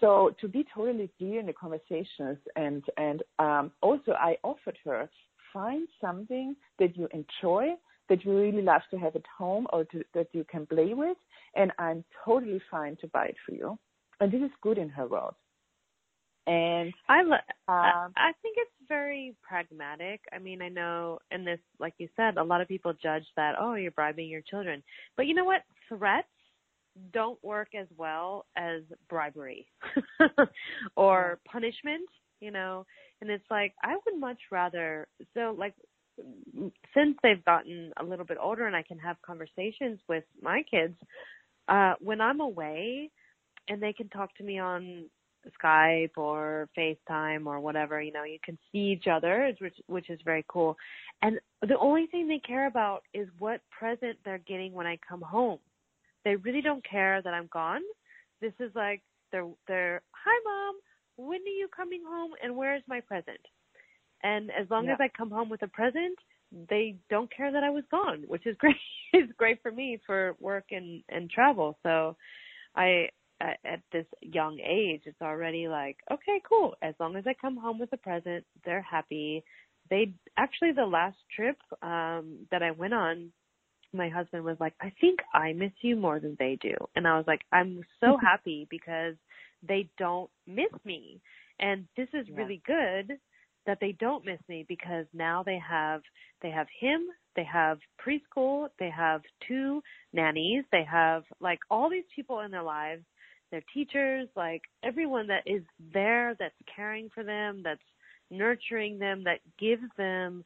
[0.00, 5.08] so to be totally clear in the conversations and and um, also I offered her
[5.52, 7.74] find something that you enjoy
[8.08, 11.16] that you really love to have at home or to, that you can play with
[11.54, 13.78] and I'm totally fine to buy it for you
[14.20, 15.34] and this is good in her world
[16.46, 17.34] and I lo-
[17.68, 20.20] um, I think it's very pragmatic.
[20.32, 23.56] I mean, I know in this, like you said, a lot of people judge that,
[23.58, 24.82] oh, you're bribing your children.
[25.16, 25.62] But you know what?
[25.88, 26.28] Threats
[27.12, 29.66] don't work as well as bribery
[30.96, 32.08] or punishment,
[32.40, 32.86] you know.
[33.20, 35.74] And it's like I would much rather so like
[36.94, 40.94] since they've gotten a little bit older and I can have conversations with my kids,
[41.68, 43.10] uh when I'm away
[43.68, 45.06] and they can talk to me on
[45.62, 50.20] Skype or FaceTime or whatever, you know, you can see each other, which which is
[50.24, 50.76] very cool.
[51.22, 55.22] And the only thing they care about is what present they're getting when I come
[55.22, 55.58] home.
[56.24, 57.82] They really don't care that I'm gone.
[58.40, 59.02] This is like
[59.32, 60.76] they're they're hi mom,
[61.16, 63.40] when are you coming home and where's my present?
[64.22, 64.94] And as long Yeah.
[64.94, 66.18] as I come home with a present,
[66.68, 68.76] they don't care that I was gone, which is great.
[69.12, 71.78] it's great for me for work and and travel.
[71.82, 72.16] So
[72.74, 73.08] I
[73.40, 76.74] at, at this young age, it's already like, okay, cool.
[76.82, 79.44] As long as I come home with a present, they're happy.
[79.90, 83.30] They actually the last trip um that I went on,
[83.92, 86.74] my husband was like, I think I miss you more than they do.
[86.96, 89.14] And I was like, I'm so happy because
[89.66, 91.20] they don't miss me.
[91.60, 92.36] And this is Yeah.
[92.36, 93.18] really good
[93.66, 96.02] that they don't miss me because now they have
[96.42, 97.02] they have him,
[97.34, 102.62] they have preschool, they have two nannies, they have like all these people in their
[102.62, 103.02] lives,
[103.50, 105.62] their teachers, like everyone that is
[105.92, 107.80] there that's caring for them, that's
[108.30, 110.44] nurturing them, that gives them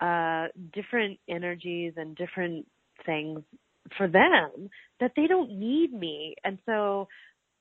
[0.00, 2.66] uh different energies and different
[3.06, 3.40] things
[3.96, 4.68] for them
[5.00, 6.34] that they don't need me.
[6.44, 7.08] And so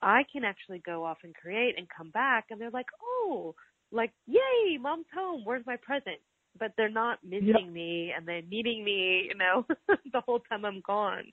[0.01, 3.55] I can actually go off and create and come back and they're like, "Oh,
[3.91, 5.41] like yay, mom's home.
[5.43, 6.19] Where's my present?"
[6.59, 9.65] But they're not missing me and they're needing me, you know,
[10.11, 11.31] the whole time I'm gone.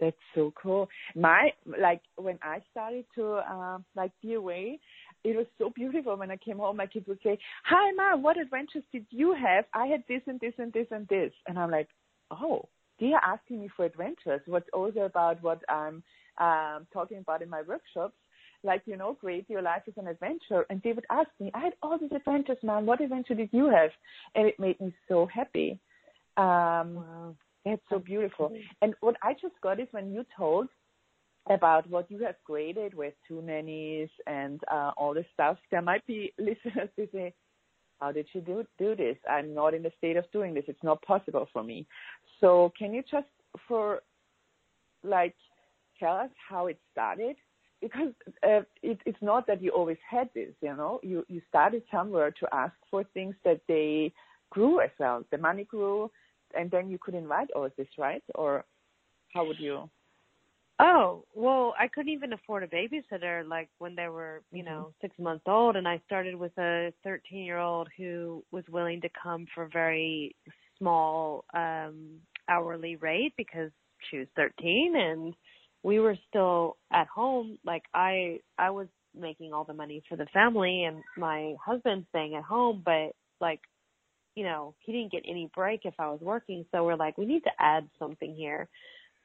[0.00, 0.88] That's so cool.
[1.14, 4.78] My like when I started to uh, like be away,
[5.24, 6.76] it was so beautiful when I came home.
[6.76, 9.64] My kids would say, "Hi, mom, what adventures did you have?
[9.72, 11.88] I had this and this and this and this," and I'm like,
[12.30, 12.68] "Oh,
[13.00, 14.42] they are asking me for adventures.
[14.46, 16.02] What's also about what I'm
[16.38, 18.14] um, talking about in my workshops."
[18.66, 21.60] Like you know, create your life as an adventure, and they would ask me, "I
[21.60, 22.86] had all these adventures, mom.
[22.86, 23.90] What adventure did you have?"
[24.34, 25.78] And it made me so happy.
[26.36, 27.34] Um, wow.
[27.64, 28.52] It's so beautiful.
[28.80, 30.68] And what I just got is when you told
[31.48, 36.06] about what you have created with two nannies and uh, all this stuff, there might
[36.06, 37.34] be listeners who say,
[38.00, 39.16] how did she do do this?
[39.28, 40.64] I'm not in the state of doing this.
[40.68, 41.86] It's not possible for me.
[42.40, 43.26] So can you just
[43.66, 44.02] for
[45.02, 45.34] like
[45.98, 47.36] tell us how it started?
[47.80, 48.12] Because
[48.42, 50.98] uh, it, it's not that you always had this, you know.
[51.02, 54.12] You you started somewhere to ask for things that they
[54.50, 55.24] grew as well.
[55.30, 56.10] The money grew,
[56.56, 58.22] and then you could invite all of this, right?
[58.34, 58.64] Or
[59.34, 59.90] how would you?
[60.78, 65.18] Oh, well, I couldn't even afford a babysitter like when they were, you know, six
[65.18, 65.76] months old.
[65.76, 69.68] And I started with a 13 year old who was willing to come for a
[69.68, 70.34] very
[70.78, 73.70] small um hourly rate because
[74.10, 75.34] she was 13 and
[75.86, 77.58] we were still at home.
[77.64, 82.34] Like I, I was making all the money for the family and my husband staying
[82.34, 83.60] at home, but like,
[84.34, 86.66] you know, he didn't get any break if I was working.
[86.72, 88.68] So we're like, we need to add something here.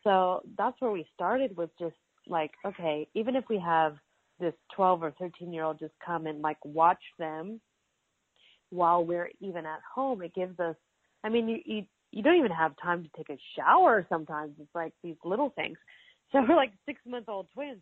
[0.03, 1.95] So that's where we started with just
[2.27, 3.95] like, okay, even if we have
[4.39, 7.59] this 12 or 13 year old just come and like watch them
[8.69, 10.75] while we're even at home, it gives us,
[11.23, 14.53] I mean, you, you, you don't even have time to take a shower sometimes.
[14.59, 15.79] It's like these little things.
[16.31, 17.81] So we're like six month old twins.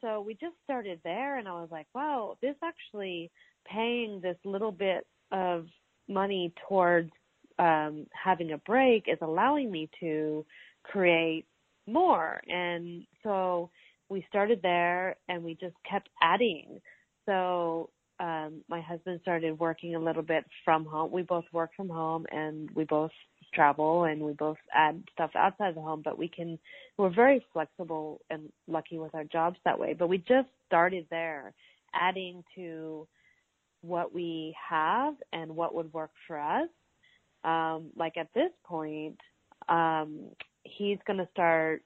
[0.00, 3.30] So we just started there and I was like, wow, this actually
[3.70, 5.66] paying this little bit of
[6.08, 7.10] money towards
[7.58, 10.44] um having a break is allowing me to
[10.82, 11.44] create
[11.86, 12.40] more.
[12.48, 13.70] And so
[14.08, 16.80] we started there and we just kept adding.
[17.26, 21.12] So um my husband started working a little bit from home.
[21.12, 23.12] We both work from home and we both
[23.52, 26.58] travel and we both add stuff outside the home, but we can
[26.96, 29.94] we're very flexible and lucky with our jobs that way.
[29.94, 31.52] But we just started there
[31.94, 33.06] adding to
[33.82, 36.68] what we have and what would work for us.
[37.44, 39.18] Um like at this point,
[39.68, 40.30] um
[40.64, 41.82] he's going to start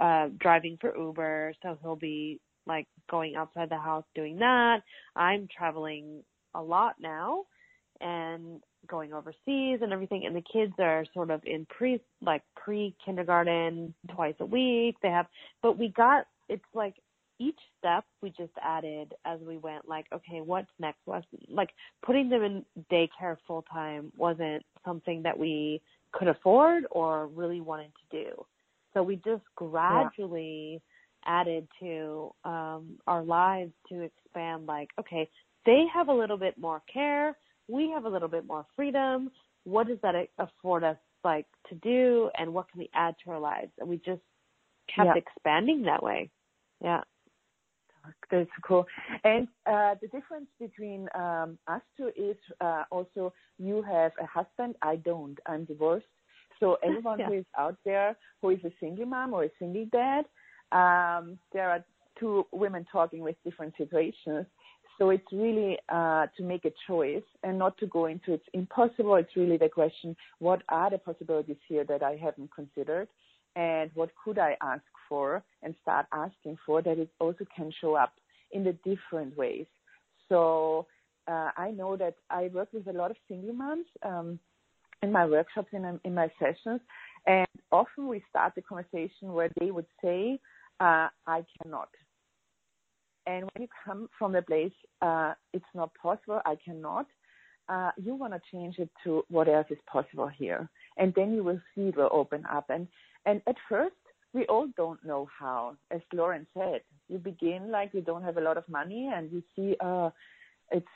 [0.00, 4.82] uh driving for Uber, so he'll be like going outside the house doing that.
[5.16, 6.22] I'm traveling
[6.54, 7.44] a lot now
[8.00, 12.94] and going overseas and everything and the kids are sort of in pre like pre
[13.04, 14.96] kindergarten twice a week.
[15.02, 15.26] They have
[15.62, 16.94] but we got it's like
[17.38, 20.98] each step we just added as we went like okay what's next?
[21.04, 21.70] What's like
[22.04, 25.80] putting them in daycare full time wasn't something that we
[26.12, 28.46] could afford or really wanted to do.
[28.94, 30.80] So we just gradually
[31.26, 31.40] yeah.
[31.40, 35.28] added to um our lives to expand like okay
[35.66, 37.36] they have a little bit more care
[37.68, 39.30] we have a little bit more freedom
[39.64, 43.40] what does that afford us like to do and what can we add to our
[43.40, 44.22] lives and we just
[44.94, 45.14] kept yeah.
[45.16, 46.30] expanding that way
[46.82, 47.02] yeah
[48.30, 48.86] that's cool.
[49.24, 54.76] And uh, the difference between um, us two is uh, also you have a husband,
[54.82, 55.38] I don't.
[55.46, 56.06] I'm divorced.
[56.60, 57.26] So everyone yeah.
[57.26, 60.24] who is out there who is a single mom or a single dad,
[60.72, 61.84] um, there are
[62.18, 64.46] two women talking with different situations.
[64.98, 69.14] So it's really uh, to make a choice and not to go into it's impossible.
[69.14, 73.08] It's really the question: what are the possibilities here that I haven't considered?
[73.58, 77.94] and what could I ask for and start asking for that it also can show
[77.94, 78.12] up
[78.52, 79.66] in the different ways.
[80.28, 80.86] So
[81.26, 84.38] uh, I know that I work with a lot of single moms um,
[85.02, 86.80] in my workshops and in my sessions,
[87.26, 90.38] and often we start the conversation where they would say,
[90.80, 91.88] uh, "I cannot."
[93.28, 94.72] And when you come from the place,
[95.02, 97.06] uh, it's not possible, I cannot,
[97.68, 100.68] uh, you want to change it to what else is possible here.
[100.96, 102.70] And then you will see it will open up.
[102.70, 102.88] And
[103.26, 103.94] and at first,
[104.32, 105.76] we all don't know how.
[105.90, 109.42] As Lauren said, you begin like you don't have a lot of money, and you
[109.54, 110.08] see, uh,
[110.72, 110.86] it's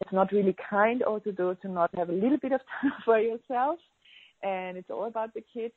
[0.00, 3.20] it's not really kind also to to not have a little bit of time for
[3.20, 3.78] yourself,
[4.42, 5.74] and it's all about the kids.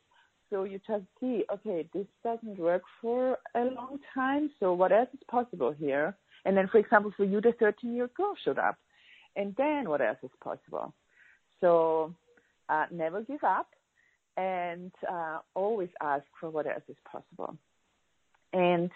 [0.53, 4.51] So you just see, okay, this doesn't work for a long time.
[4.59, 6.15] So what else is possible here?
[6.45, 8.77] And then, for example, for you, the 13-year girl showed up,
[9.35, 10.93] and then what else is possible?
[11.59, 12.13] So
[12.69, 13.65] uh, never give up
[14.37, 17.57] and uh, always ask for what else is possible.
[18.51, 18.91] And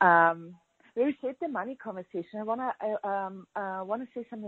[0.00, 0.54] um,
[0.94, 2.38] we said the money conversation.
[2.38, 4.47] I wanna I, um, uh, wanna say something.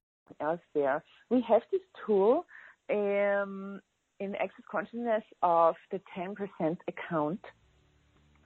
[0.41, 1.03] Else there.
[1.29, 2.45] We have this tool
[2.89, 3.79] um,
[4.19, 7.39] in Access Consciousness of the 10% account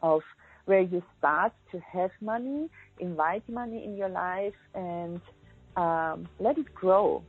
[0.04, 0.22] of
[0.66, 2.70] where you start to have money,
[3.00, 5.22] invite money in your life, and
[5.78, 7.24] um, let it grow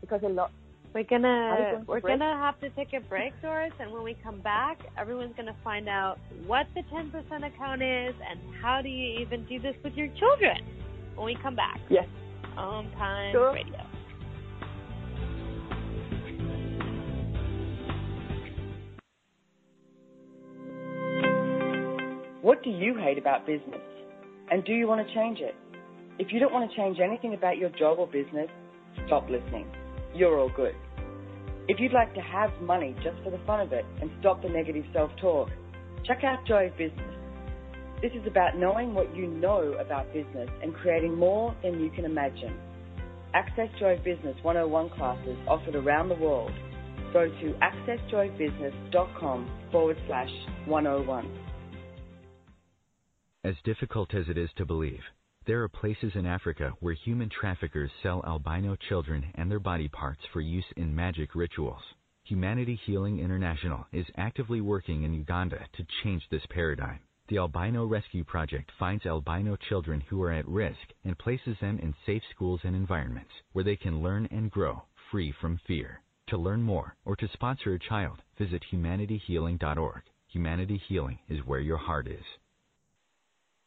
[0.00, 0.52] because a lot.
[0.94, 4.78] We're gonna we're gonna have to take a break, Doris, and when we come back,
[4.98, 7.12] everyone's gonna find out what the 10%
[7.46, 10.56] account is and how do you even do this with your children.
[11.14, 12.06] When we come back, yes,
[12.56, 13.52] Om Time sure.
[13.52, 13.82] Radio.
[22.42, 23.80] What do you hate about business?
[24.50, 25.54] And do you want to change it?
[26.18, 28.48] If you don't want to change anything about your job or business,
[29.06, 29.66] stop listening
[30.16, 30.74] you're all good.
[31.68, 34.48] If you'd like to have money just for the fun of it and stop the
[34.48, 35.50] negative self talk,
[36.04, 37.14] check out Joy of Business.
[38.06, 42.04] This is about knowing what you know about business and creating more than you can
[42.04, 42.56] imagine.
[43.34, 46.52] Access Joy Business 101 classes offered around the world.
[47.12, 50.30] Go to accessjoybusiness.com forward slash
[50.66, 51.28] 101.
[53.42, 55.02] As difficult as it is to believe,
[55.48, 60.20] there are places in Africa where human traffickers sell albino children and their body parts
[60.32, 61.82] for use in magic rituals.
[62.22, 67.00] Humanity Healing International is actively working in Uganda to change this paradigm.
[67.28, 71.92] The Albino Rescue Project finds albino children who are at risk and places them in
[72.06, 76.02] safe schools and environments where they can learn and grow free from fear.
[76.28, 80.02] To learn more or to sponsor a child, visit humanityhealing.org.
[80.28, 82.24] Humanity Healing is where your heart is.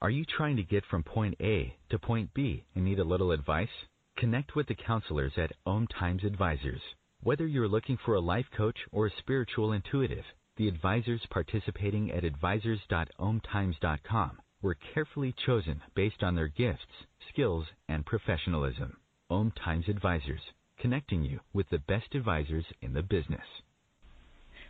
[0.02, 3.34] Are you trying to get from point A to point B and need a little
[3.34, 3.68] advice?
[4.16, 6.82] Connect with the counselors at Om Times Advisors.
[7.22, 10.24] Whether you're looking for a life coach or a spiritual intuitive,
[10.60, 18.98] the advisors participating at advisors.omtimes.com were carefully chosen based on their gifts, skills, and professionalism.
[19.30, 20.42] Om Times Advisors,
[20.78, 23.46] connecting you with the best advisors in the business.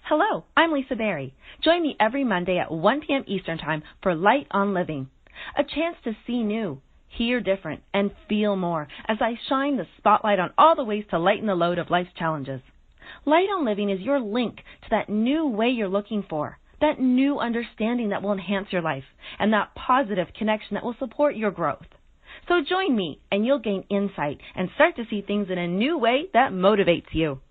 [0.04, 1.34] Hello, I'm Lisa Berry.
[1.64, 3.24] Join me every Monday at 1 p.m.
[3.26, 5.10] Eastern Time for Light on Living,
[5.58, 10.38] a chance to see new, hear different, and feel more as I shine the spotlight
[10.38, 12.62] on all the ways to lighten the load of life's challenges.
[13.26, 17.40] Light on Living is your link to that new way you're looking for, that new
[17.40, 19.04] understanding that will enhance your life,
[19.38, 21.88] and that positive connection that will support your growth.
[22.48, 25.98] So join me, and you'll gain insight and start to see things in a new
[25.98, 27.42] way that motivates you.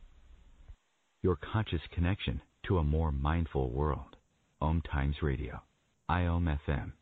[1.23, 4.17] Your conscious connection to a more mindful world.
[4.61, 5.63] Om Times Radio.
[6.11, 6.93] IOM FM.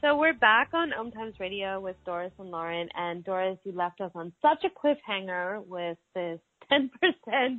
[0.00, 2.88] So we're back on Om Times Radio with Doris and Lauren.
[2.94, 6.38] And Doris, you left us on such a cliffhanger with this
[6.72, 7.58] 10%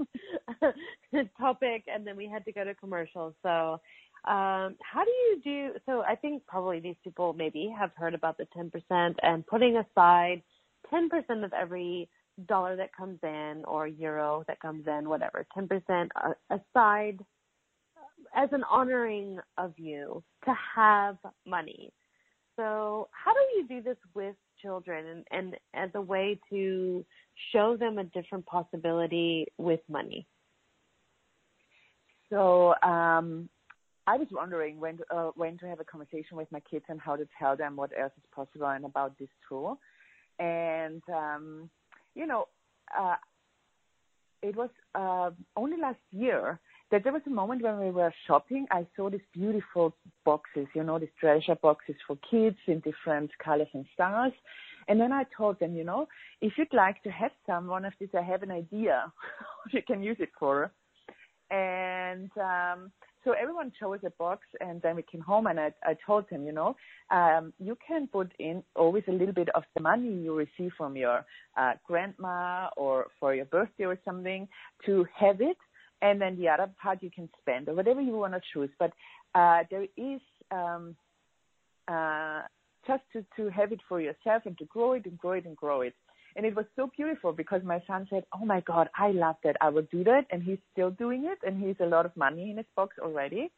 [1.38, 3.36] topic, and then we had to go to commercial.
[3.44, 3.82] So,
[4.24, 5.70] um, how do you do?
[5.86, 10.42] So, I think probably these people maybe have heard about the 10% and putting aside
[10.94, 12.08] 10% of every
[12.48, 16.08] dollar that comes in or euro that comes in, whatever, 10%
[16.50, 17.20] aside
[18.34, 21.92] as an honoring of you to have money.
[22.60, 27.05] So, how do you do this with children and, and as a way to
[27.53, 30.28] show them a different possibility with money?
[32.30, 33.47] So, um,
[34.07, 36.99] I was wondering when to, uh, when to have a conversation with my kids and
[36.99, 39.80] how to tell them what else is possible and about this tool.
[40.38, 41.70] And um,
[42.14, 42.49] you know,
[42.99, 43.16] uh,
[44.43, 46.60] it was uh, only last year
[46.92, 48.66] that there was a moment when we were shopping.
[48.72, 53.68] I saw these beautiful boxes, you know, these treasure boxes for kids in different colors
[53.74, 54.34] and styles.
[54.88, 56.08] And then I told them, you know,
[56.42, 59.12] if you'd like to have some one of these, I have an idea
[59.64, 60.72] what you can use it for.
[61.52, 62.92] And um,
[63.24, 66.46] so everyone chose a box, and then we came home, and I, I told them,
[66.46, 66.76] you know,
[67.12, 70.96] um, you can put in always a little bit of the money you receive from
[70.96, 71.26] your
[71.58, 74.48] uh, grandma or for your birthday or something
[74.86, 75.58] to have it
[76.02, 78.70] and then the other part you can spend or whatever you want to choose.
[78.80, 78.91] But
[79.36, 80.22] uh, there is
[80.52, 80.95] um,
[81.88, 82.41] uh,
[82.88, 85.56] just to, to have it for yourself and to grow it and grow it and
[85.56, 85.93] grow it.
[86.36, 89.58] And it was so beautiful because my son said, "Oh my God, I love that.
[89.62, 92.52] I will do that." And he's still doing it, and he's a lot of money
[92.52, 93.52] in his box already.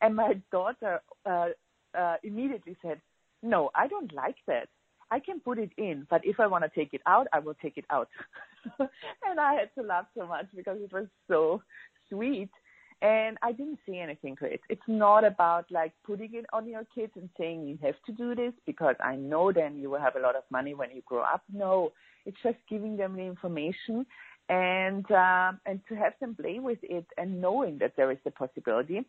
[0.00, 1.48] And my daughter uh,
[1.96, 3.00] uh, immediately said,
[3.42, 4.68] "No, I don't like that.
[5.10, 7.54] I can put it in, but if I want to take it out, I will
[7.54, 8.08] take it out.
[9.28, 11.62] and I had to laugh so much because it was so
[12.08, 12.50] sweet.
[13.02, 14.60] And I didn't say anything to it.
[14.70, 18.34] It's not about like putting it on your kids and saying you have to do
[18.34, 21.20] this because I know then you will have a lot of money when you grow
[21.20, 21.42] up.
[21.52, 21.92] No,
[22.24, 24.06] it's just giving them the information
[24.48, 28.30] and uh, and to have them play with it and knowing that there is a
[28.30, 29.04] possibility.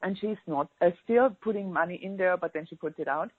[0.00, 3.32] And she's not uh, still putting money in there, but then she puts it out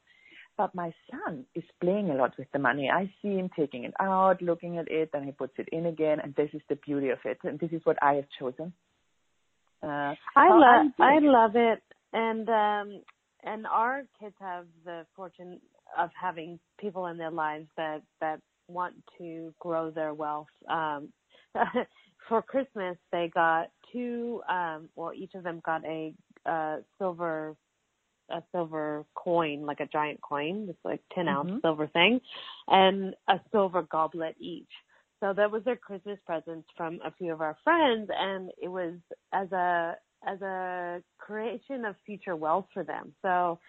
[0.60, 2.90] but my son is playing a lot with the money.
[2.94, 6.20] I see him taking it out, looking at it, and he puts it in again.
[6.22, 7.38] And this is the beauty of it.
[7.46, 8.74] And this is what I have chosen.
[9.82, 11.82] Uh, I love, I love it.
[12.12, 13.02] And, um,
[13.46, 15.62] and our kids have the fortune
[15.98, 20.48] of having people in their lives that, that want to grow their wealth.
[20.70, 21.14] Um,
[22.28, 26.14] for Christmas, they got two, um, well, each of them got a,
[26.46, 27.56] uh, silver
[28.32, 31.60] a silver coin, like a giant coin, this like 10 ounce mm-hmm.
[31.62, 32.20] silver thing,
[32.68, 34.70] and a silver goblet each.
[35.20, 38.94] So that was their Christmas presents from a few of our friends, and it was
[39.34, 43.14] as a as a creation of future wealth for them.
[43.22, 43.60] So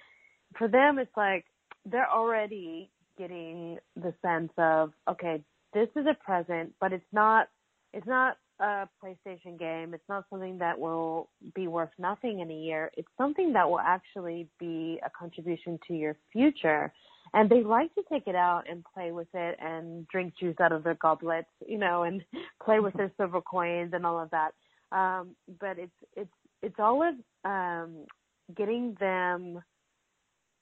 [0.58, 1.44] for them, it's like
[1.84, 5.42] they're already getting the sense of okay,
[5.74, 7.48] this is a present, but it's not
[7.92, 9.94] it's not a PlayStation game.
[9.94, 12.90] It's not something that will be worth nothing in a year.
[12.96, 16.92] It's something that will actually be a contribution to your future.
[17.32, 20.72] And they like to take it out and play with it and drink juice out
[20.72, 22.22] of their goblets, you know, and
[22.64, 24.52] play with their silver coins and all of that.
[24.92, 26.30] Um, but it's it's
[26.62, 28.04] it's always um,
[28.56, 29.62] getting them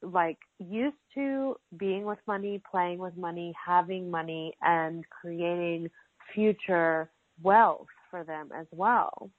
[0.03, 5.91] like used to being with money, playing with money, having money, and creating
[6.35, 7.11] future
[7.43, 9.31] wealth for them as well,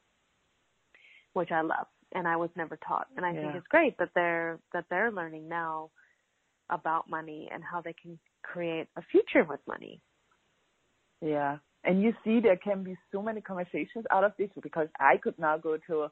[1.34, 3.08] which I love and I was never taught.
[3.16, 3.42] And I yeah.
[3.42, 5.90] think it's great that they're that they're learning now
[6.70, 10.02] about money and how they can create a future with money.
[11.22, 11.58] Yeah.
[11.84, 15.38] And you see there can be so many conversations out of this because I could
[15.40, 16.08] now go to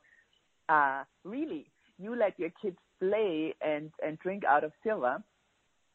[0.69, 5.23] uh really you let your kids play and and drink out of silver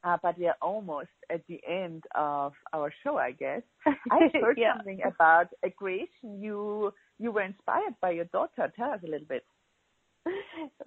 [0.04, 3.62] uh, but we are almost at the end of our show, I guess.
[4.10, 4.76] I heard Yeah.
[4.76, 8.72] something about a creation you you were inspired by your daughter.
[8.76, 9.44] Tell us a little bit.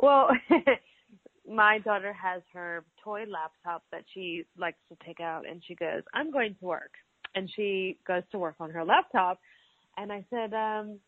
[0.02, 0.30] well,
[1.50, 6.04] my daughter has her toy laptop that she likes to take out and she goes,
[6.14, 6.92] I'm going to work.
[7.36, 9.40] And she goes to work on her laptop.
[9.98, 11.00] And I said, um,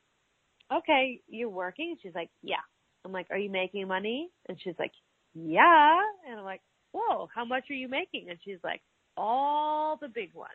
[0.73, 1.97] okay, you're working?
[2.01, 2.63] She's like, yeah.
[3.05, 4.29] I'm like, are you making money?
[4.49, 4.91] And she's like,
[5.33, 5.99] yeah.
[6.29, 6.61] And I'm like,
[6.93, 8.29] whoa, how much are you making?
[8.29, 8.81] And she's like,
[9.15, 10.51] all the big ones.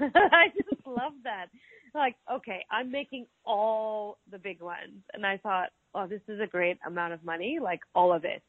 [0.00, 1.46] I just love that.
[1.94, 5.02] Like, okay, I'm making all the big ones.
[5.12, 8.42] And I thought, oh, this is a great amount of money, like all of it.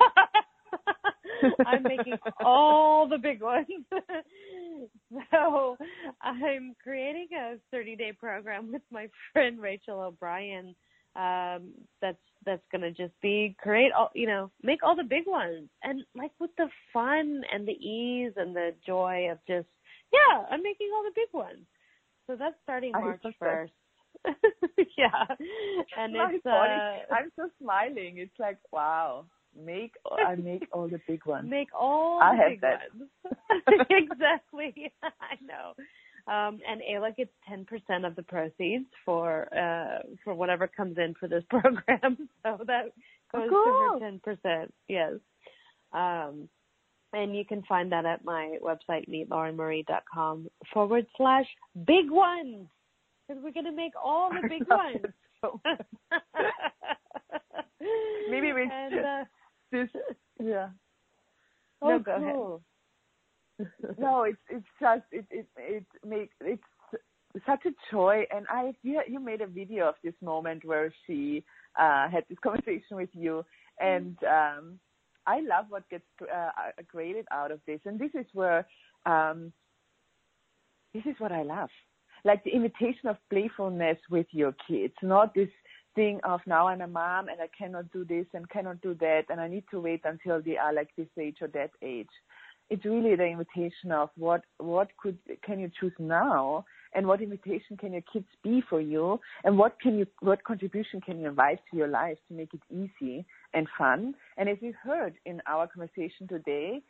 [1.66, 3.66] I'm making all the big ones.
[5.30, 5.76] so
[6.22, 10.74] I'm creating a 30 day program with my friend Rachel O'Brien.
[11.16, 15.68] Um, that's that's gonna just be create all you know, make all the big ones,
[15.82, 19.68] and like with the fun and the ease and the joy of just
[20.12, 21.66] yeah, I'm making all the big ones.
[22.26, 23.72] So that's starting March first.
[24.96, 25.24] yeah,
[25.98, 28.18] and My it's body- uh, I'm so smiling.
[28.18, 29.26] It's like wow.
[29.58, 29.92] Make
[30.26, 31.48] I make all the big ones.
[31.48, 32.80] Make all I the have big that.
[32.98, 33.86] ones.
[33.90, 34.92] exactly.
[35.02, 35.72] I know.
[36.28, 41.14] Um, and Ayla gets ten percent of the proceeds for uh for whatever comes in
[41.20, 42.28] for this program.
[42.42, 42.86] So that
[43.32, 43.90] goes to cool.
[43.92, 44.74] her ten percent.
[44.88, 45.14] Yes.
[45.92, 46.48] Um
[47.12, 51.46] and you can find that at my website, meetlaurenmarie.com forward slash
[51.86, 52.66] big ones.
[53.28, 55.06] Because we're gonna make all the big ones.
[55.40, 55.60] so
[58.30, 59.24] Maybe we and, should- uh,
[59.72, 59.88] this
[60.42, 60.68] yeah.
[61.82, 62.34] Oh, no, go ahead.
[63.98, 66.62] No, it's it's just it it it make it's
[67.46, 71.44] such a joy, and I you you made a video of this moment where she
[71.78, 73.44] uh had this conversation with you,
[73.80, 74.78] and um
[75.26, 76.50] I love what gets uh,
[76.88, 78.66] created out of this, and this is where
[79.06, 79.52] um
[80.94, 81.70] this is what I love,
[82.24, 85.50] like the invitation of playfulness with your kids, not this
[85.94, 89.22] thing of now I'm a mom and I cannot do this and cannot do that
[89.30, 92.10] and I need to wait until they are like this age or that age.
[92.68, 96.64] It's really the invitation of what what could can you choose now
[96.94, 101.00] and what invitation can your kids be for you and what can you what contribution
[101.00, 104.14] can you invite to your life to make it easy and fun.
[104.36, 106.82] And as we heard in our conversation today,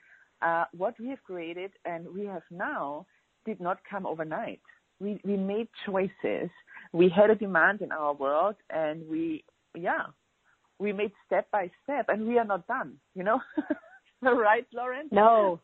[0.43, 3.07] uh, what we have created and we have now
[3.45, 4.61] did not come overnight.
[5.01, 6.51] We we made choices.
[6.93, 10.07] We had a demand in our world, and we yeah,
[10.79, 12.95] we made step by step, and we are not done.
[13.15, 13.41] You know,
[14.23, 15.09] right, Lauren?
[15.11, 15.61] No.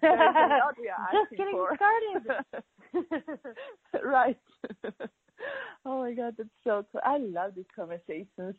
[0.00, 1.76] There's a lot we are Just getting for.
[1.76, 3.24] started.
[4.04, 4.38] right.
[5.84, 7.00] oh my God, that's so cool.
[7.04, 8.54] I love these conversations,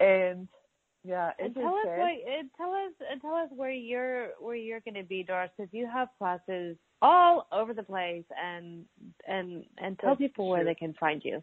[0.00, 0.48] and
[1.04, 4.80] yeah, And tell us said, what, and tell us tell us where you're where you're
[4.80, 8.84] going to be, Doris, because you have classes all over the place, and
[9.26, 11.42] and and tell That's people where they can find you.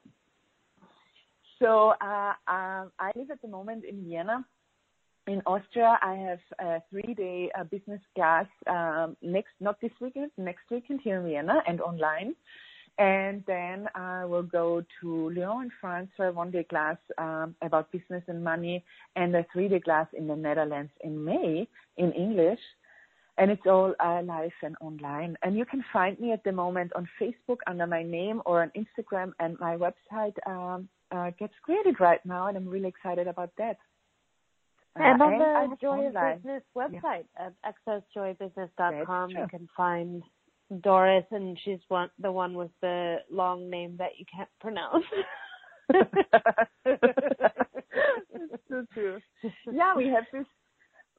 [1.60, 4.46] So uh, um, I live at the moment in Vienna.
[5.28, 10.70] In Austria, I have a three-day uh, business class um, next, not this weekend, next
[10.70, 12.36] weekend here in Vienna and online.
[13.00, 17.92] And then I will go to Lyon in France for a one-day class um, about
[17.92, 21.68] business and money, and a three-day class in the Netherlands in May
[21.98, 22.60] in English.
[23.40, 25.38] And it's all uh, live and online.
[25.42, 28.72] And you can find me at the moment on Facebook under my name or on
[28.78, 29.34] Instagram.
[29.40, 33.78] And my website um, uh, gets created right now, and I'm really excited about that.
[34.98, 40.24] Uh, and on the Joy of Business website at accessjoybusiness.com, you can find
[40.82, 45.06] Doris, and she's one the one with the long name that you can't pronounce.
[48.34, 49.20] It's so true.
[49.72, 50.46] Yeah, we have this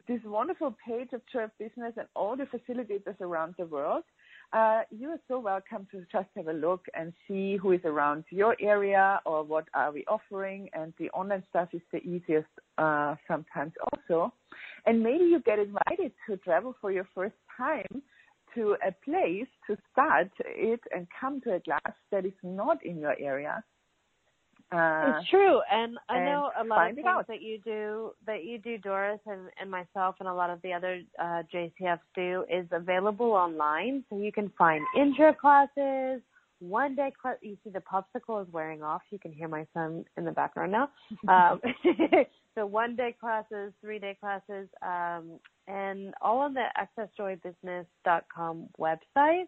[0.08, 4.04] this wonderful page of Joy of Business and all the facilitators around the world.
[4.53, 8.24] Uh, you are so welcome to just have a look and see who is around
[8.30, 10.68] your area or what are we offering.
[10.72, 14.32] And the online stuff is the easiest uh, sometimes also.
[14.86, 18.03] And maybe you get invited to travel for your first time
[18.55, 22.99] to a place to start it and come to a class that is not in
[22.99, 23.62] your area.
[24.72, 27.28] Uh, it's true, and I and know a lot of things out.
[27.28, 30.72] that you do, that you do, Doris, and, and myself, and a lot of the
[30.72, 34.02] other uh, JCFs do, is available online.
[34.10, 36.20] So you can find intro classes,
[36.58, 37.36] one day class.
[37.42, 39.02] You see the popsicle is wearing off.
[39.10, 40.90] You can hear my son in the background now.
[41.28, 41.60] Um,
[42.56, 45.38] so one day classes, three day classes, um,
[45.68, 49.46] and all on the accessjoybusiness.com website.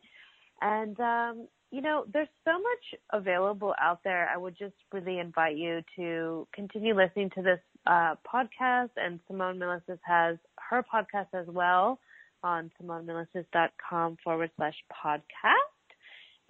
[0.60, 4.28] And um, you know, there's so much available out there.
[4.32, 8.90] I would just really invite you to continue listening to this uh, podcast.
[8.96, 10.38] And Simone Milasas has
[10.70, 11.98] her podcast as well
[12.42, 15.52] on SimoneMilasas.com forward slash podcast.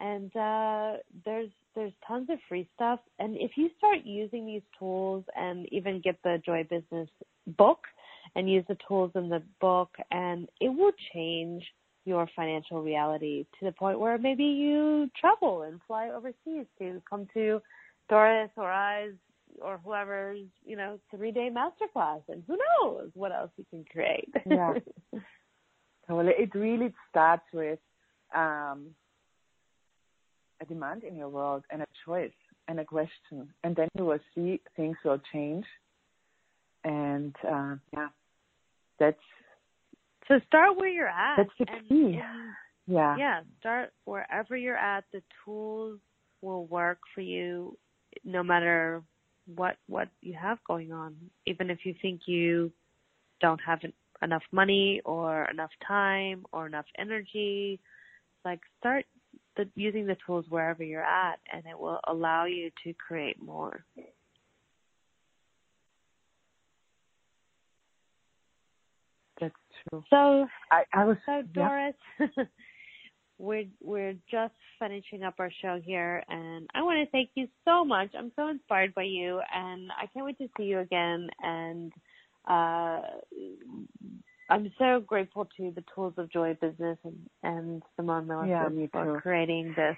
[0.00, 3.00] And uh, there's there's tons of free stuff.
[3.18, 7.08] And if you start using these tools and even get the Joy Business
[7.56, 7.80] book
[8.34, 11.64] and use the tools in the book, and it will change
[12.09, 17.28] your financial reality to the point where maybe you travel and fly overseas to come
[17.34, 17.61] to
[18.09, 19.12] Doris or I's
[19.61, 24.32] or whoever's, you know, three day masterclass and who knows what else you can create.
[24.48, 24.74] yeah.
[26.09, 26.32] Totally.
[26.38, 27.78] It really starts with
[28.34, 28.86] um,
[30.62, 32.32] a demand in your world and a choice
[32.66, 33.50] and a question.
[33.62, 35.66] And then you will see things will change.
[36.84, 38.09] And uh, yeah,
[38.98, 39.18] that's
[40.28, 41.36] so start where you're at.
[41.36, 42.20] That's the key.
[42.20, 42.22] And,
[42.86, 43.16] yeah.
[43.16, 43.40] Yeah.
[43.60, 45.04] Start wherever you're at.
[45.12, 45.98] The tools
[46.40, 47.76] will work for you
[48.24, 49.02] no matter
[49.54, 51.16] what what you have going on.
[51.46, 52.70] Even if you think you
[53.40, 53.80] don't have
[54.22, 57.80] enough money or enough time or enough energy,
[58.44, 59.04] like start
[59.56, 63.84] the, using the tools wherever you're at, and it will allow you to create more.
[69.40, 69.54] That's
[69.90, 70.04] true.
[70.10, 71.94] So I, I was so Doris.
[72.20, 72.26] Yeah.
[73.38, 77.84] we're we're just finishing up our show here and I want to thank you so
[77.84, 78.10] much.
[78.18, 81.92] I'm so inspired by you and I can't wait to see you again and
[82.48, 83.00] uh
[84.50, 89.74] I'm so grateful to the Tools of Joy business and, and Simone Milasas, for creating
[89.76, 89.96] this.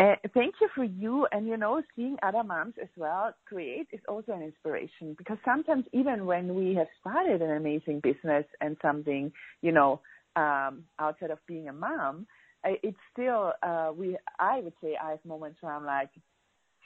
[0.00, 4.00] Uh, thank you for you and you know seeing other moms as well create is
[4.08, 9.30] also an inspiration because sometimes even when we have started an amazing business and something
[9.62, 10.00] you know
[10.36, 12.26] um, outside of being a mom,
[12.64, 14.16] it's still uh, we.
[14.38, 16.10] I would say I have moments where I'm like,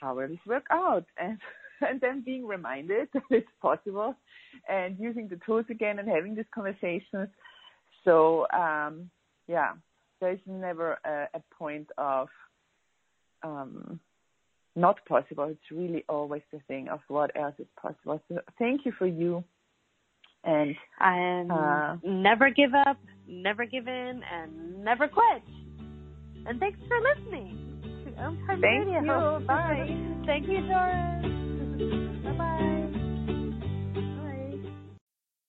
[0.01, 1.05] how will this work out?
[1.19, 1.39] And
[1.81, 4.15] and then being reminded that it's possible,
[4.69, 7.29] and using the tools again and having these conversations.
[8.05, 9.09] So um,
[9.47, 9.73] yeah,
[10.21, 12.29] there's never a, a point of
[13.45, 13.99] um,
[14.75, 15.45] not possible.
[15.45, 18.21] It's really always the thing of what else is possible.
[18.27, 19.43] So thank you for you
[20.45, 25.43] and and uh, never give up, never give in, and never quit.
[26.47, 27.57] And thanks for listening
[28.05, 29.39] to Time Thank Radio.
[29.39, 29.45] you.
[29.45, 29.87] Bye.
[30.25, 32.23] Thank you, Doris.
[32.23, 32.81] bye bye.